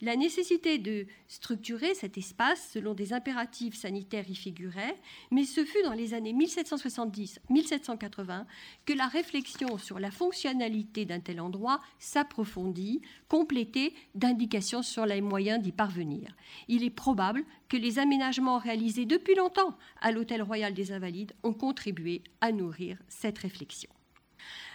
La 0.00 0.16
nécessité 0.16 0.78
de 0.78 1.06
structurer 1.28 1.94
cet 1.94 2.18
espace 2.18 2.70
selon 2.72 2.94
des 2.94 3.12
impératifs 3.12 3.76
sanitaires 3.76 4.28
y 4.28 4.34
figurait, 4.34 4.96
mais 5.30 5.44
ce 5.44 5.64
fut 5.64 5.82
dans 5.82 5.92
les 5.92 6.14
années 6.14 6.32
1770-1780 6.32 8.46
que 8.86 8.92
la 8.92 9.06
réflexion 9.06 9.78
sur 9.78 9.98
la 9.98 10.10
fonctionnalité 10.10 11.04
d'un 11.04 11.20
tel 11.20 11.40
endroit 11.40 11.80
s'approfondit, 11.98 13.02
complétée 13.28 13.94
d'indications 14.14 14.82
sur 14.82 15.06
les 15.06 15.20
moyens 15.20 15.62
d'y 15.62 15.72
parvenir. 15.72 16.34
Il 16.68 16.84
est 16.84 16.90
probable 16.90 17.44
que 17.68 17.76
les 17.76 17.98
aménagements 17.98 18.58
réalisés 18.58 19.06
depuis 19.06 19.34
longtemps 19.34 19.76
à 20.00 20.12
l'Hôtel 20.12 20.42
Royal 20.42 20.74
des 20.74 20.92
Invalides 20.92 21.32
ont 21.42 21.54
contribué 21.54 22.22
à 22.40 22.52
nourrir 22.52 22.98
cette 23.08 23.38
réflexion. 23.38 23.90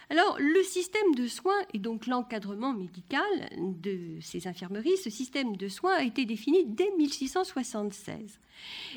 Alors, 0.08 0.36
le 0.38 0.62
système 0.62 1.14
de 1.16 1.26
soins 1.26 1.60
et 1.74 1.80
donc 1.80 2.06
l'encadrement 2.06 2.72
médical 2.72 3.22
de 3.58 4.18
ces 4.20 4.46
infirmeries, 4.46 4.96
ce 4.98 5.10
système 5.10 5.56
de 5.56 5.68
soins 5.68 5.94
a 5.94 6.04
été 6.04 6.24
défini 6.24 6.64
dès 6.64 6.90
1676 6.96 8.38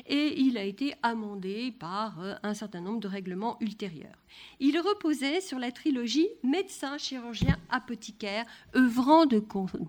et 0.06 0.40
il 0.40 0.56
a 0.58 0.64
été 0.64 0.94
amendé 1.02 1.72
par 1.78 2.20
euh, 2.20 2.34
un 2.42 2.54
certain 2.54 2.80
nombre 2.80 3.00
de 3.00 3.08
règlements 3.08 3.56
ultérieurs. 3.60 4.16
Il 4.58 4.78
reposait 4.78 5.40
sur 5.40 5.58
la 5.58 5.72
trilogie 5.72 6.28
médecin, 6.42 6.98
chirurgien, 6.98 7.56
apothicaire, 7.70 8.46
œuvrant 8.74 9.26
de, 9.26 9.38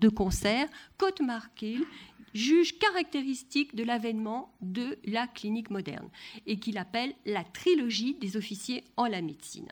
concert, 0.08 0.68
côte 0.98 1.20
marquille 1.20 1.84
juge 2.34 2.78
caractéristique 2.78 3.74
de 3.74 3.84
l'avènement 3.84 4.52
de 4.60 4.98
la 5.04 5.26
clinique 5.26 5.70
moderne 5.70 6.08
et 6.46 6.56
qu'il 6.56 6.78
appelle 6.78 7.14
la 7.26 7.44
trilogie 7.44 8.14
des 8.14 8.36
officiers 8.36 8.84
en 8.96 9.06
la 9.06 9.22
médecine. 9.22 9.68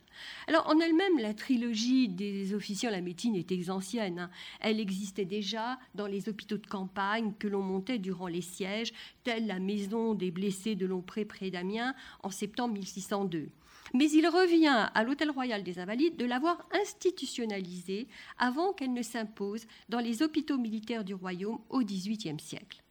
Alors 0.47 0.69
en 0.69 0.79
elle-même, 0.81 1.19
la 1.19 1.35
trilogie 1.35 2.09
des 2.09 2.55
officiers 2.55 2.89
en 2.89 2.93
la 2.93 3.01
médecine 3.01 3.37
est 3.37 3.51
ancienne. 3.69 4.19
Hein. 4.19 4.31
Elle 4.61 4.81
existait 4.81 5.25
déjà 5.25 5.79
dans 5.95 6.07
les 6.07 6.29
hôpitaux 6.29 6.59
de 6.59 6.67
campagne 6.67 7.33
que 7.39 7.49
l'on 7.49 7.63
montait 7.63 7.99
durant 7.99 8.29
les 8.29 8.41
sièges, 8.41 8.93
telle 9.25 9.47
la 9.47 9.59
maison 9.59 10.15
des 10.15 10.31
blessés 10.31 10.75
de 10.75 10.87
Lompré 10.87 11.25
près 11.25 11.51
d'Amiens 11.51 11.95
en 12.23 12.31
septembre 12.31 12.75
1602 12.75 13.51
mais 13.95 14.11
il 14.11 14.27
revient 14.27 14.89
à 14.95 15.05
l'Hôtel 15.05 15.31
Royal 15.31 15.63
des 15.63 15.79
Invalides 15.79 16.17
de 16.17 16.25
l'avoir 16.25 16.67
institutionnalisée 16.73 18.09
avant 18.39 18.73
qu'elle 18.73 18.93
ne 18.93 19.03
s'impose 19.03 19.67
dans 19.89 20.01
les 20.01 20.23
hôpitaux 20.23 20.59
militaires 20.59 21.05
du 21.05 21.15
royaume 21.15 21.59
au 21.69 21.81
XVIIIe 21.81 22.41
siècle. 22.41 22.83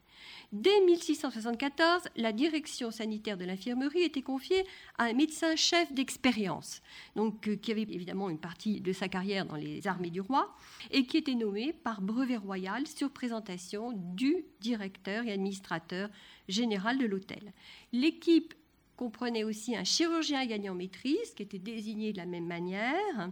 Dès 0.51 0.81
1674, 0.81 2.05
la 2.15 2.33
direction 2.33 2.89
sanitaire 2.89 3.37
de 3.37 3.45
l'infirmerie 3.45 4.01
était 4.01 4.23
confiée 4.23 4.65
à 4.97 5.03
un 5.03 5.13
médecin 5.13 5.55
chef 5.55 5.93
d'expérience, 5.93 6.81
donc 7.15 7.47
euh, 7.47 7.55
qui 7.55 7.71
avait 7.71 7.83
évidemment 7.83 8.31
une 8.31 8.39
partie 8.39 8.81
de 8.81 8.91
sa 8.91 9.07
carrière 9.07 9.45
dans 9.45 9.57
les 9.57 9.85
armées 9.85 10.09
du 10.09 10.21
roi, 10.21 10.55
et 10.89 11.05
qui 11.05 11.17
était 11.17 11.35
nommé 11.35 11.71
par 11.71 12.01
brevet 12.01 12.37
royal 12.37 12.87
sur 12.87 13.11
présentation 13.11 13.91
du 13.93 14.37
directeur 14.59 15.23
et 15.25 15.31
administrateur 15.31 16.09
général 16.47 16.97
de 16.97 17.05
l'hôtel. 17.05 17.53
L'équipe 17.93 18.55
comprenait 18.99 19.45
aussi 19.45 19.77
un 19.77 19.85
chirurgien 19.85 20.45
gagnant 20.45 20.75
maîtrise, 20.75 21.33
qui 21.33 21.43
était 21.43 21.57
désigné 21.57 22.11
de 22.11 22.17
la 22.17 22.25
même 22.25 22.47
manière. 22.47 23.31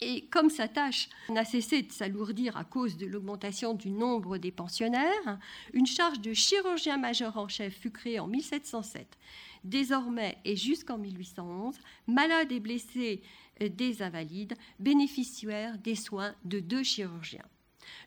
Et 0.00 0.28
comme 0.30 0.48
sa 0.48 0.66
tâche 0.66 1.10
n'a 1.28 1.44
cessé 1.44 1.82
de 1.82 1.92
s'alourdir 1.92 2.56
à 2.56 2.64
cause 2.64 2.96
de 2.96 3.04
l'augmentation 3.04 3.74
du 3.74 3.90
nombre 3.90 4.38
des 4.38 4.50
pensionnaires, 4.50 5.38
une 5.74 5.84
charge 5.84 6.22
de 6.22 6.32
chirurgien 6.32 6.96
major 6.96 7.36
en 7.36 7.48
chef 7.48 7.74
fut 7.80 7.90
créée 7.90 8.18
en 8.18 8.26
1707. 8.26 9.18
Désormais 9.62 10.38
et 10.46 10.56
jusqu'en 10.56 10.96
1811, 10.96 11.78
malades 12.06 12.50
et 12.50 12.58
blessés 12.58 13.20
euh, 13.60 13.68
des 13.68 14.00
invalides 14.00 14.54
bénéficiaires 14.78 15.76
des 15.76 15.96
soins 15.96 16.34
de 16.46 16.60
deux 16.60 16.82
chirurgiens. 16.82 17.44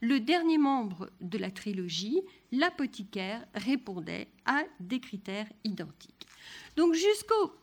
Le 0.01 0.19
dernier 0.19 0.57
membre 0.57 1.09
de 1.21 1.37
la 1.37 1.51
trilogie, 1.51 2.21
l'apothicaire, 2.51 3.45
répondait 3.53 4.27
à 4.45 4.63
des 4.79 4.99
critères 4.99 5.47
identiques. 5.63 6.27
Donc 6.75 6.93
jusqu'au, 6.93 7.53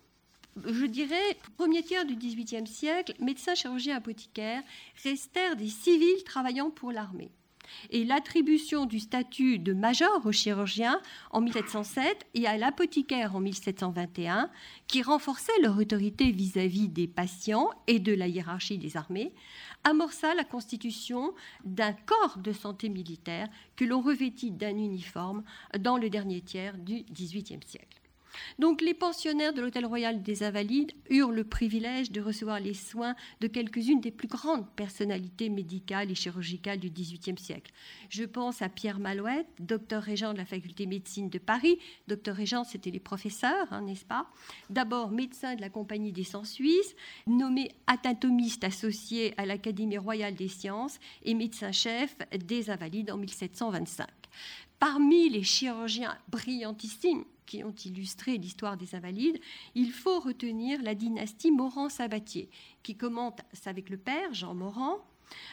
je 0.65 0.87
dirais, 0.87 1.37
premier 1.57 1.83
tiers 1.83 2.05
du 2.05 2.17
XVIIIe 2.17 2.67
siècle, 2.67 3.15
médecins, 3.21 3.55
chirurgiens, 3.55 3.97
apothicaires 3.97 4.63
restèrent 5.03 5.57
des 5.57 5.69
civils 5.69 6.25
travaillant 6.25 6.71
pour 6.71 6.93
l'armée. 6.93 7.31
et 7.91 8.05
l'attribution 8.05 8.87
du 8.87 9.01
statut 9.01 9.59
de 9.59 9.73
major 9.73 10.21
aux 10.25 10.33
chirurgiens 10.33 11.01
en 11.31 11.41
1707 11.41 12.27
et 12.35 12.47
à 12.47 12.57
l'apothicaire 12.57 13.35
en 13.35 13.41
1721, 13.41 14.51
qui 14.87 15.03
renforçait 15.03 15.53
leur 15.63 15.79
autorité 15.79 16.31
vis-à-vis 16.31 16.89
des 16.89 17.07
patients 17.07 17.71
et 17.87 17.99
de 17.99 18.13
la 18.13 18.29
hiérarchie 18.29 18.79
des 18.79 18.97
armées, 18.97 19.33
amorça 19.85 20.35
la 20.35 20.45
constitution 20.45 21.33
d'un 21.65 21.93
corps 21.93 22.39
de 22.39 22.53
santé 22.53 22.89
militaire 22.89 23.49
que 23.77 23.85
l'on 23.85 24.01
revêtit 24.01 24.51
d'un 24.51 24.77
uniforme 24.77 25.43
dans 25.79 25.97
le 25.97 26.11
dernier 26.11 26.41
tiers 26.41 26.77
du 26.79 27.05
XVIIIe 27.13 27.61
siècle. 27.65 28.02
Donc 28.59 28.81
les 28.81 28.95
pensionnaires 28.95 29.53
de 29.53 29.61
l'Hôtel 29.61 29.87
Royal 29.87 30.23
des 30.23 30.43
Invalides 30.43 30.93
eurent 31.11 31.33
le 31.33 31.45
privilège 31.45 32.11
de 32.11 32.21
recevoir 32.21 32.61
les 32.61 32.75
soins 32.75 33.15
de 33.41 33.47
quelques-unes 33.47 34.01
des 34.01 34.11
plus 34.11 34.29
grandes 34.29 34.69
personnalités 34.77 35.49
médicales 35.49 36.11
et 36.11 36.15
chirurgicales 36.15 36.79
du 36.79 36.91
XVIIIe 36.91 37.39
siècle. 37.39 37.73
Je 38.09 38.25
pense 38.25 38.63
à 38.63 38.69
Pierre 38.69 38.99
Malouette, 38.99 39.47
docteur 39.59 40.03
régent 40.03 40.33
de 40.33 40.39
la 40.39 40.45
faculté 40.45 40.87
médecine 40.87 41.29
de 41.29 41.39
Paris. 41.39 41.79
Docteur 42.09 42.37
régent, 42.37 42.65
c'était 42.65 42.91
les 42.91 43.01
professeurs, 43.01 43.67
hein, 43.71 43.83
n'est-ce 43.83 44.05
pas? 44.05 44.27
D'abord 44.71 45.11
médecin 45.11 45.55
de 45.55 45.61
la 45.61 45.71
Compagnie 45.71 46.13
des 46.13 46.25
Sciences 46.25 46.51
suisses, 46.51 46.95
nommé 47.27 47.71
anatomiste 47.87 48.65
associé 48.65 49.35
à 49.37 49.47
l'Académie 49.47 49.99
royale 49.99 50.35
des 50.35 50.49
sciences 50.49 50.99
et 51.25 51.35
médecin-chef 51.35 52.17
des 52.39 52.71
Invalides 52.71 53.11
en 53.11 53.17
1725. 53.17 54.09
Parmi 54.79 55.29
les 55.29 55.45
chirurgiens 55.45 56.17
brillantissimes 56.29 57.25
qui 57.47 57.65
ont 57.65 57.75
illustré 57.85 58.39
l'histoire 58.39 58.77
des 58.77 58.95
Invalides, 58.95 59.41
il 59.75 59.93
faut 59.93 60.21
retenir 60.21 60.83
la 60.83 60.95
dynastie 60.95 61.51
Morand-Sabatier, 61.51 62.49
qui 62.83 62.97
commence 62.97 63.35
avec 63.67 63.91
le 63.91 63.97
père, 63.97 64.33
Jean 64.33 64.55
Morand, 64.55 65.05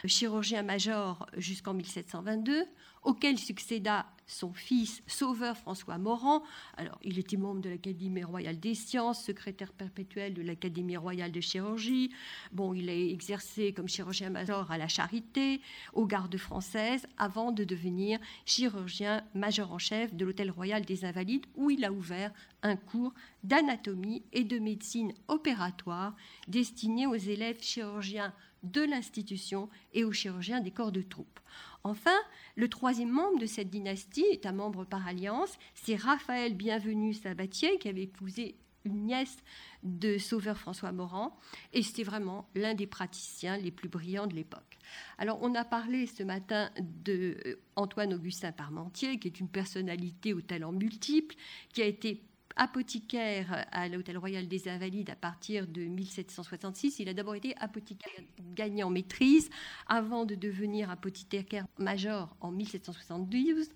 chirurgien-major 0.05 1.27
jusqu'en 1.37 1.73
1722, 1.73 2.65
auquel 3.03 3.37
succéda 3.37 4.05
son 4.27 4.53
fils 4.53 5.01
Sauveur 5.07 5.57
François 5.57 5.97
Morand. 5.97 6.43
Alors, 6.77 6.99
il 7.03 7.17
était 7.17 7.37
membre 7.37 7.61
de 7.61 7.69
l'Académie 7.69 8.23
royale 8.23 8.59
des 8.59 8.75
sciences, 8.75 9.23
secrétaire 9.23 9.73
perpétuel 9.73 10.33
de 10.33 10.41
l'Académie 10.41 10.97
royale 10.97 11.31
de 11.31 11.41
chirurgie. 11.41 12.11
Bon, 12.51 12.73
il 12.73 12.89
a 12.89 12.93
exercé 12.93 13.73
comme 13.73 13.87
chirurgien-major 13.87 14.69
à 14.71 14.77
la 14.77 14.87
Charité, 14.87 15.61
aux 15.93 16.05
gardes 16.05 16.37
françaises, 16.37 17.07
avant 17.17 17.51
de 17.51 17.63
devenir 17.63 18.19
chirurgien-major 18.45 19.71
en 19.71 19.79
chef 19.79 20.13
de 20.13 20.25
l'Hôtel 20.25 20.51
royal 20.51 20.85
des 20.85 21.05
Invalides, 21.05 21.45
où 21.55 21.71
il 21.71 21.83
a 21.83 21.91
ouvert 21.91 22.31
un 22.61 22.75
cours 22.75 23.13
d'anatomie 23.43 24.23
et 24.33 24.43
de 24.43 24.59
médecine 24.59 25.13
opératoire 25.27 26.15
destiné 26.47 27.07
aux 27.07 27.15
élèves 27.15 27.61
chirurgiens 27.61 28.33
de 28.63 28.81
l'institution 28.81 29.69
et 29.93 30.03
aux 30.03 30.11
chirurgiens 30.11 30.61
des 30.61 30.71
corps 30.71 30.91
de 30.91 31.01
troupes. 31.01 31.39
Enfin, 31.83 32.17
le 32.55 32.67
troisième 32.67 33.09
membre 33.09 33.39
de 33.39 33.45
cette 33.45 33.69
dynastie 33.69 34.25
est 34.31 34.45
un 34.45 34.51
membre 34.51 34.85
par 34.85 35.07
alliance, 35.07 35.57
c'est 35.73 35.95
Raphaël 35.95 36.55
Bienvenu 36.55 37.13
Sabatier 37.13 37.77
qui 37.79 37.87
avait 37.87 38.03
épousé 38.03 38.55
une 38.85 39.05
nièce 39.05 39.37
de 39.83 40.17
Sauveur 40.17 40.57
François 40.57 40.91
Morand, 40.91 41.37
et 41.73 41.83
c'était 41.83 42.03
vraiment 42.03 42.49
l'un 42.55 42.73
des 42.73 42.87
praticiens 42.87 43.57
les 43.57 43.71
plus 43.71 43.89
brillants 43.89 44.27
de 44.27 44.35
l'époque. 44.35 44.77
Alors, 45.17 45.39
on 45.41 45.55
a 45.55 45.63
parlé 45.63 46.07
ce 46.07 46.23
matin 46.23 46.69
de 46.79 47.37
euh, 47.45 47.55
Antoine 47.75 48.13
Augustin 48.13 48.51
Parmentier, 48.51 49.19
qui 49.19 49.27
est 49.27 49.39
une 49.39 49.49
personnalité 49.49 50.33
au 50.33 50.41
talent 50.41 50.71
multiple, 50.71 51.35
qui 51.73 51.81
a 51.81 51.85
été 51.85 52.23
apothicaire 52.59 53.65
à 53.71 53.87
l'Hôtel 53.87 54.17
Royal 54.17 54.47
des 54.47 54.67
Invalides 54.67 55.09
à 55.09 55.15
partir 55.15 55.65
de 55.65 55.81
1766. 55.81 56.99
Il 56.99 57.07
a 57.09 57.13
d'abord 57.13 57.33
été 57.33 57.55
apothicaire 57.57 58.11
gagnant 58.53 58.89
maîtrise 58.89 59.49
avant 59.87 60.25
de 60.25 60.35
devenir 60.35 60.89
apothicaire 60.89 61.65
major 61.77 62.35
en 62.41 62.51
1772 62.51 63.69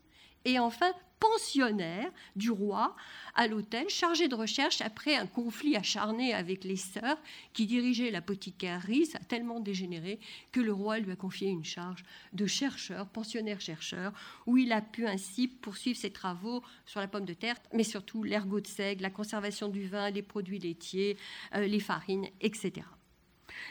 et 0.46 0.60
enfin 0.60 0.92
pensionnaire 1.24 2.12
du 2.36 2.52
roi 2.52 2.96
à 3.34 3.48
l'hôtel, 3.48 3.88
chargé 3.90 4.28
de 4.28 4.36
recherche 4.36 4.82
après 4.82 5.16
un 5.16 5.26
conflit 5.26 5.78
acharné 5.78 6.34
avec 6.34 6.66
les 6.66 6.76
sœurs 6.76 7.18
qui 7.54 7.66
dirigeaient 7.66 8.12
l'apothicairerie. 8.12 9.06
Ça 9.06 9.20
a 9.22 9.26
tellement 9.26 9.62
dégénéré 9.62 10.20
que 10.52 10.60
le 10.60 10.74
roi 10.74 11.00
lui 11.00 11.12
a 11.12 11.16
confié 11.16 11.48
une 11.50 11.64
charge 11.64 12.04
de 12.34 12.46
chercheur, 12.46 13.08
pensionnaire-chercheur, 13.08 14.12
où 14.46 14.58
il 14.58 14.74
a 14.74 14.82
pu 14.82 15.08
ainsi 15.08 15.48
poursuivre 15.48 15.98
ses 15.98 16.12
travaux 16.12 16.62
sur 16.86 17.00
la 17.00 17.08
pomme 17.08 17.26
de 17.26 17.34
terre, 17.34 17.56
mais 17.74 17.84
surtout 17.84 18.24
l'ergot 18.24 18.60
de 18.60 18.68
seigle, 18.68 19.02
la 19.02 19.10
conservation 19.10 19.70
du 19.70 19.88
vin, 19.88 20.10
les 20.10 20.22
produits 20.22 20.60
laitiers, 20.60 21.18
euh, 21.56 21.66
les 21.66 21.80
farines, 21.80 22.28
etc. 22.42 22.84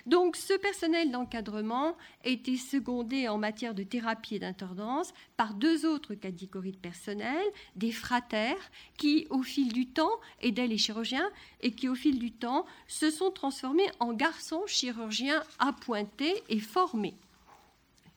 Donc 0.07 0.37
ce 0.37 0.55
personnel 0.55 1.11
d'encadrement 1.11 1.97
était 2.25 2.57
secondé 2.57 3.29
en 3.29 3.39
matière 3.39 3.75
de 3.75 3.83
thérapie 3.83 4.37
et 4.37 4.39
d'intendance 4.39 5.13
par 5.37 5.55
deux 5.55 5.87
autres 5.87 6.15
catégories 6.15 6.73
de 6.73 6.77
personnel, 6.77 7.43
des 7.77 7.93
fratères 7.93 8.71
qui 8.97 9.27
au 9.31 9.43
fil 9.43 9.73
du 9.73 9.87
temps 9.87 10.21
aidaient 10.41 10.67
les 10.67 10.79
chirurgiens 10.79 11.31
et 11.61 11.73
qui 11.73 11.89
au 11.89 11.95
fil 11.95 12.19
du 12.19 12.33
temps 12.33 12.67
se 12.87 13.11
sont 13.11 13.31
transformés 13.31 13.89
en 14.01 14.13
garçons 14.13 14.63
chirurgiens 14.67 15.43
appointés 15.59 16.43
et 16.49 16.61
formés. 16.61 17.15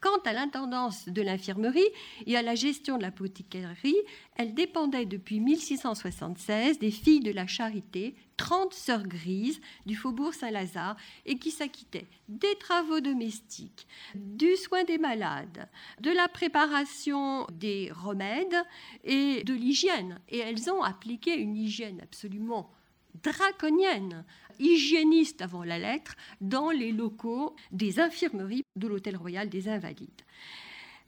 Quant 0.01 0.19
à 0.25 0.33
l'intendance 0.33 1.09
de 1.09 1.21
l'infirmerie 1.21 1.89
et 2.25 2.37
à 2.37 2.41
la 2.41 2.55
gestion 2.55 2.97
de 2.97 3.03
l'apothicarie, 3.03 3.95
elle 4.35 4.53
dépendait 4.53 5.05
depuis 5.05 5.39
1676 5.39 6.79
des 6.79 6.91
filles 6.91 7.21
de 7.21 7.31
la 7.31 7.47
Charité, 7.47 8.15
30 8.37 8.73
sœurs 8.73 9.07
grises 9.07 9.61
du 9.85 9.95
faubourg 9.95 10.33
Saint-Lazare, 10.33 10.97
et 11.25 11.37
qui 11.37 11.51
s'acquittaient 11.51 12.07
des 12.27 12.55
travaux 12.59 12.99
domestiques, 12.99 13.87
du 14.13 14.55
soin 14.57 14.83
des 14.83 14.97
malades, 14.97 15.69
de 16.01 16.11
la 16.11 16.27
préparation 16.27 17.47
des 17.51 17.91
remèdes 17.91 18.63
et 19.03 19.43
de 19.43 19.53
l'hygiène. 19.53 20.19
Et 20.29 20.39
elles 20.39 20.69
ont 20.69 20.83
appliqué 20.83 21.35
une 21.35 21.55
hygiène 21.55 22.01
absolument 22.01 22.69
draconienne 23.23 24.25
hygiénistes 24.59 25.41
avant 25.41 25.63
la 25.63 25.79
lettre 25.79 26.15
dans 26.41 26.69
les 26.69 26.91
locaux 26.91 27.55
des 27.71 27.99
infirmeries 27.99 28.63
de 28.75 28.87
l'Hôtel 28.87 29.17
Royal 29.17 29.49
des 29.49 29.67
Invalides. 29.69 30.21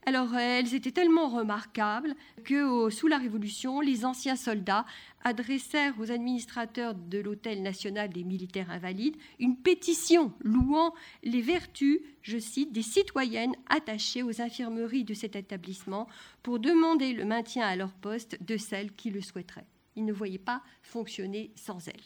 Alors, 0.06 0.34
elles 0.36 0.74
étaient 0.74 0.92
tellement 0.92 1.28
remarquables 1.28 2.14
que, 2.44 2.88
sous 2.88 3.08
la 3.08 3.18
Révolution, 3.18 3.80
les 3.80 4.06
anciens 4.06 4.36
soldats 4.36 4.86
adressèrent 5.22 6.00
aux 6.00 6.10
administrateurs 6.10 6.94
de 6.94 7.18
l'Hôtel 7.18 7.62
national 7.62 8.08
des 8.08 8.24
militaires 8.24 8.70
invalides 8.70 9.16
une 9.38 9.56
pétition 9.56 10.32
louant 10.40 10.94
les 11.24 11.42
vertus, 11.42 12.00
je 12.22 12.38
cite, 12.38 12.72
des 12.72 12.80
citoyennes 12.80 13.54
attachées 13.68 14.22
aux 14.22 14.40
infirmeries 14.40 15.04
de 15.04 15.12
cet 15.12 15.36
établissement 15.36 16.08
pour 16.42 16.58
demander 16.58 17.12
le 17.12 17.26
maintien 17.26 17.66
à 17.66 17.76
leur 17.76 17.92
poste 17.92 18.42
de 18.42 18.56
celles 18.56 18.92
qui 18.92 19.10
le 19.10 19.20
souhaiteraient. 19.20 19.66
Ils 19.98 20.04
ne 20.04 20.12
voyaient 20.12 20.38
pas 20.38 20.62
fonctionner 20.80 21.50
sans 21.56 21.88
elles. 21.88 22.04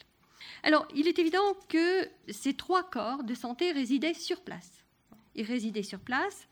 Alors, 0.63 0.87
il 0.95 1.07
est 1.07 1.19
évident 1.19 1.55
que 1.69 2.09
ces 2.27 2.55
trois 2.55 2.81
corps 2.81 3.23
de 3.23 3.35
santé 3.35 3.71
résidaient 3.71 4.15
sur 4.15 4.41
place. 4.41 4.83
Ils 5.35 5.45
résidaient 5.45 5.83
sur 5.83 5.99
place 5.99 6.47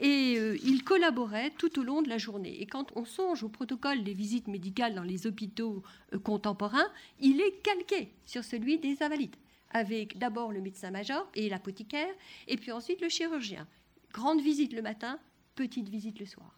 et 0.00 0.34
euh, 0.36 0.58
ils 0.64 0.82
collaboraient 0.82 1.52
tout 1.58 1.78
au 1.78 1.84
long 1.84 2.02
de 2.02 2.08
la 2.08 2.18
journée. 2.18 2.60
Et 2.60 2.66
quand 2.66 2.90
on 2.96 3.04
songe 3.04 3.44
au 3.44 3.48
protocole 3.48 4.02
des 4.02 4.14
visites 4.14 4.48
médicales 4.48 4.96
dans 4.96 5.04
les 5.04 5.28
hôpitaux 5.28 5.84
euh, 6.12 6.18
contemporains, 6.18 6.90
il 7.20 7.40
est 7.40 7.62
calqué 7.62 8.12
sur 8.26 8.42
celui 8.42 8.78
des 8.78 9.00
invalides, 9.00 9.36
avec 9.70 10.18
d'abord 10.18 10.50
le 10.50 10.60
médecin-major 10.60 11.28
et 11.36 11.48
l'apothicaire, 11.48 12.12
et 12.48 12.56
puis 12.56 12.72
ensuite 12.72 13.00
le 13.00 13.08
chirurgien. 13.08 13.68
Grande 14.12 14.40
visite 14.40 14.72
le 14.72 14.82
matin, 14.82 15.20
petite 15.54 15.88
visite 15.88 16.18
le 16.18 16.26
soir. 16.26 16.52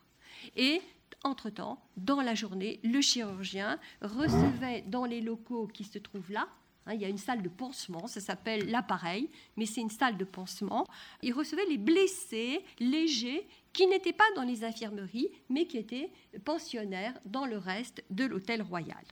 Et 0.57 0.81
entre-temps, 1.25 1.83
dans 1.97 2.21
la 2.21 2.35
journée, 2.35 2.81
le 2.83 3.01
chirurgien 3.01 3.79
recevait 4.01 4.83
dans 4.83 5.05
les 5.05 5.21
locaux 5.21 5.67
qui 5.67 5.85
se 5.85 5.99
trouvent 5.99 6.33
là, 6.33 6.49
Hein, 6.87 6.95
il 6.95 7.01
y 7.01 7.05
a 7.05 7.09
une 7.09 7.19
salle 7.19 7.43
de 7.43 7.49
pansement, 7.49 8.07
ça 8.07 8.21
s'appelle 8.21 8.71
l'appareil, 8.71 9.29
mais 9.57 9.67
c'est 9.67 9.81
une 9.81 9.91
salle 9.91 10.17
de 10.17 10.25
pansement. 10.25 10.87
Il 11.23 11.33
recevait 11.33 11.67
les 11.67 11.79
blessés 11.79 12.65
légers 12.81 13.47
qui 13.73 13.87
n'étaient 13.87 14.13
pas 14.13 14.25
dans 14.35 14.43
les 14.43 14.65
infirmeries, 14.65 15.29
mais 15.49 15.67
qui 15.67 15.79
étaient 15.79 16.11
pensionnaires 16.45 17.19
dans 17.25 17.47
le 17.47 17.59
reste 17.59 18.03
de 18.11 18.25
l'hôtel 18.25 18.63
royal. 18.63 19.05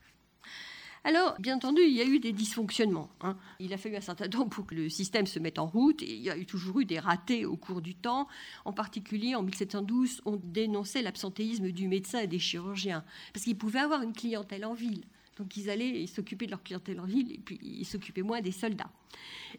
Alors, 1.03 1.35
bien 1.41 1.57
entendu, 1.57 1.81
il 1.83 1.93
y 1.93 2.03
a 2.03 2.05
eu 2.05 2.21
des 2.21 2.33
dysfonctionnements. 2.33 3.09
Hein. 3.23 3.37
Il 3.59 3.73
a 3.73 3.79
fallu 3.79 3.97
un 3.97 4.03
certain 4.03 4.29
temps 4.29 4.49
pour 4.49 4.67
que 4.67 4.75
le 4.75 4.91
système 4.91 5.27
se 5.27 5.39
mette 5.39 5.59
en 5.59 5.67
route, 5.67 6.03
et 6.03 6.15
il 6.15 6.21
y 6.21 6.29
a 6.29 6.37
eu 6.37 6.45
toujours 6.45 6.81
eu 6.81 6.85
des 6.85 6.99
ratés 6.99 7.47
au 7.47 7.57
cours 7.57 7.81
du 7.81 7.95
temps. 7.95 8.29
En 8.67 8.73
particulier, 8.73 9.35
en 9.35 9.43
1712, 9.43 10.21
on 10.27 10.37
dénonçait 10.37 11.01
l'absentéisme 11.01 11.71
du 11.71 11.89
médecin 11.89 12.21
et 12.21 12.27
des 12.27 12.39
chirurgiens, 12.39 13.03
parce 13.33 13.45
qu'ils 13.45 13.57
pouvaient 13.57 13.81
avoir 13.81 14.03
une 14.03 14.13
clientèle 14.13 14.65
en 14.67 14.75
ville. 14.75 15.05
Donc 15.39 15.57
ils 15.57 15.71
allaient 15.71 16.07
s'occuper 16.07 16.45
de 16.45 16.51
leur 16.51 16.63
clientèle 16.63 17.01
en 17.01 17.07
ville 17.07 17.33
et 17.33 17.39
puis 17.39 17.59
ils 17.63 17.87
s'occupaient 17.87 18.21
moins 18.21 18.43
des 18.43 18.53
soldats. 18.53 18.91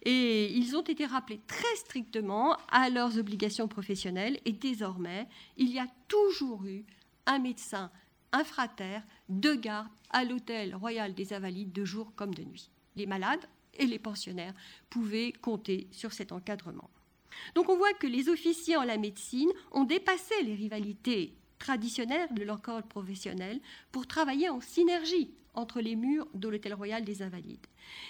Et 0.04 0.54
ils 0.56 0.76
ont 0.76 0.84
été 0.84 1.08
rappelés 1.08 1.42
très 1.48 1.76
strictement 1.76 2.56
à 2.70 2.92
leurs 2.92 3.18
obligations 3.18 3.68
professionnelles 3.68 4.40
et 4.46 4.52
désormais, 4.52 5.28
il 5.58 5.72
y 5.72 5.80
a 5.80 5.88
toujours 6.08 6.64
eu 6.66 6.86
un 7.26 7.40
médecin, 7.40 7.90
un 8.34 8.44
frater, 8.44 9.00
deux 9.30 9.56
gardes 9.56 9.88
à 10.10 10.24
l'hôtel 10.24 10.76
royal 10.76 11.14
des 11.14 11.34
Invalides 11.34 11.72
de 11.72 11.86
jour 11.86 12.14
comme 12.16 12.34
de 12.34 12.44
nuit. 12.44 12.70
Les 12.96 13.06
malades 13.06 13.46
et 13.74 13.86
les 13.86 14.00
pensionnaires 14.00 14.54
pouvaient 14.90 15.34
compter 15.42 15.88
sur 15.92 16.14
cet 16.14 16.32
encadrement. 16.32 16.90
Donc 17.56 17.70
on 17.70 17.78
voit 17.78 17.94
que 17.94 18.08
les 18.08 18.30
officiers 18.30 18.78
en 18.78 18.84
la 18.84 18.98
médecine 18.98 19.52
ont 19.72 19.86
dépassé 19.86 20.34
les 20.44 20.56
rivalités 20.56 21.34
traditionnelles 21.60 22.34
de 22.34 22.44
leur 22.44 22.62
corps 22.62 22.84
professionnel 22.84 23.60
pour 23.92 24.08
travailler 24.08 24.50
en 24.50 24.62
synergie 24.62 25.32
entre 25.54 25.82
les 25.82 25.96
murs 25.96 26.28
de 26.34 26.48
l'Hôtel 26.48 26.74
Royal 26.74 27.04
des 27.04 27.22
Invalides. 27.22 27.68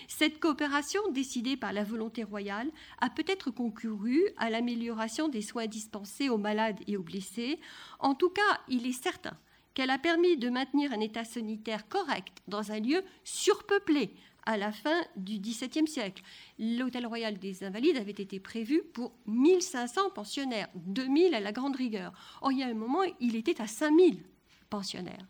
Cette 0.08 0.40
coopération, 0.40 1.02
décidée 1.12 1.58
par 1.58 1.74
la 1.74 1.84
volonté 1.84 2.24
royale, 2.24 2.70
a 3.00 3.10
peut-être 3.10 3.50
concouru 3.50 4.22
à 4.38 4.50
l'amélioration 4.50 5.28
des 5.28 5.42
soins 5.42 5.66
dispensés 5.66 6.30
aux 6.30 6.38
malades 6.38 6.80
et 6.88 6.98
aux 6.98 7.04
blessés. 7.04 7.60
En 8.00 8.14
tout 8.14 8.30
cas, 8.30 8.62
il 8.68 8.86
est 8.86 8.92
certain 8.92 9.38
qu'elle 9.74 9.90
a 9.90 9.98
permis 9.98 10.38
de 10.38 10.50
maintenir 10.50 10.92
un 10.92 11.00
état 11.00 11.24
sanitaire 11.24 11.88
correct 11.88 12.38
dans 12.48 12.72
un 12.72 12.80
lieu 12.80 13.04
surpeuplé 13.24 14.14
à 14.46 14.58
la 14.58 14.72
fin 14.72 15.02
du 15.16 15.40
XVIIe 15.40 15.88
siècle. 15.88 16.24
L'Hôtel 16.58 17.06
Royal 17.06 17.38
des 17.38 17.64
Invalides 17.64 17.98
avait 17.98 18.12
été 18.12 18.40
prévu 18.40 18.82
pour 18.94 19.14
1500 19.28 20.10
pensionnaires, 20.16 20.68
2000 20.76 21.36
à 21.36 21.40
la 21.40 21.52
grande 21.52 21.76
rigueur. 21.76 22.12
Or, 22.42 22.52
il 22.52 22.60
y 22.60 22.64
a 22.64 22.68
un 22.68 22.74
moment, 22.74 23.04
il 23.20 23.36
était 23.36 23.62
à 23.62 23.68
5000 23.68 24.24
pensionnaires 24.70 25.28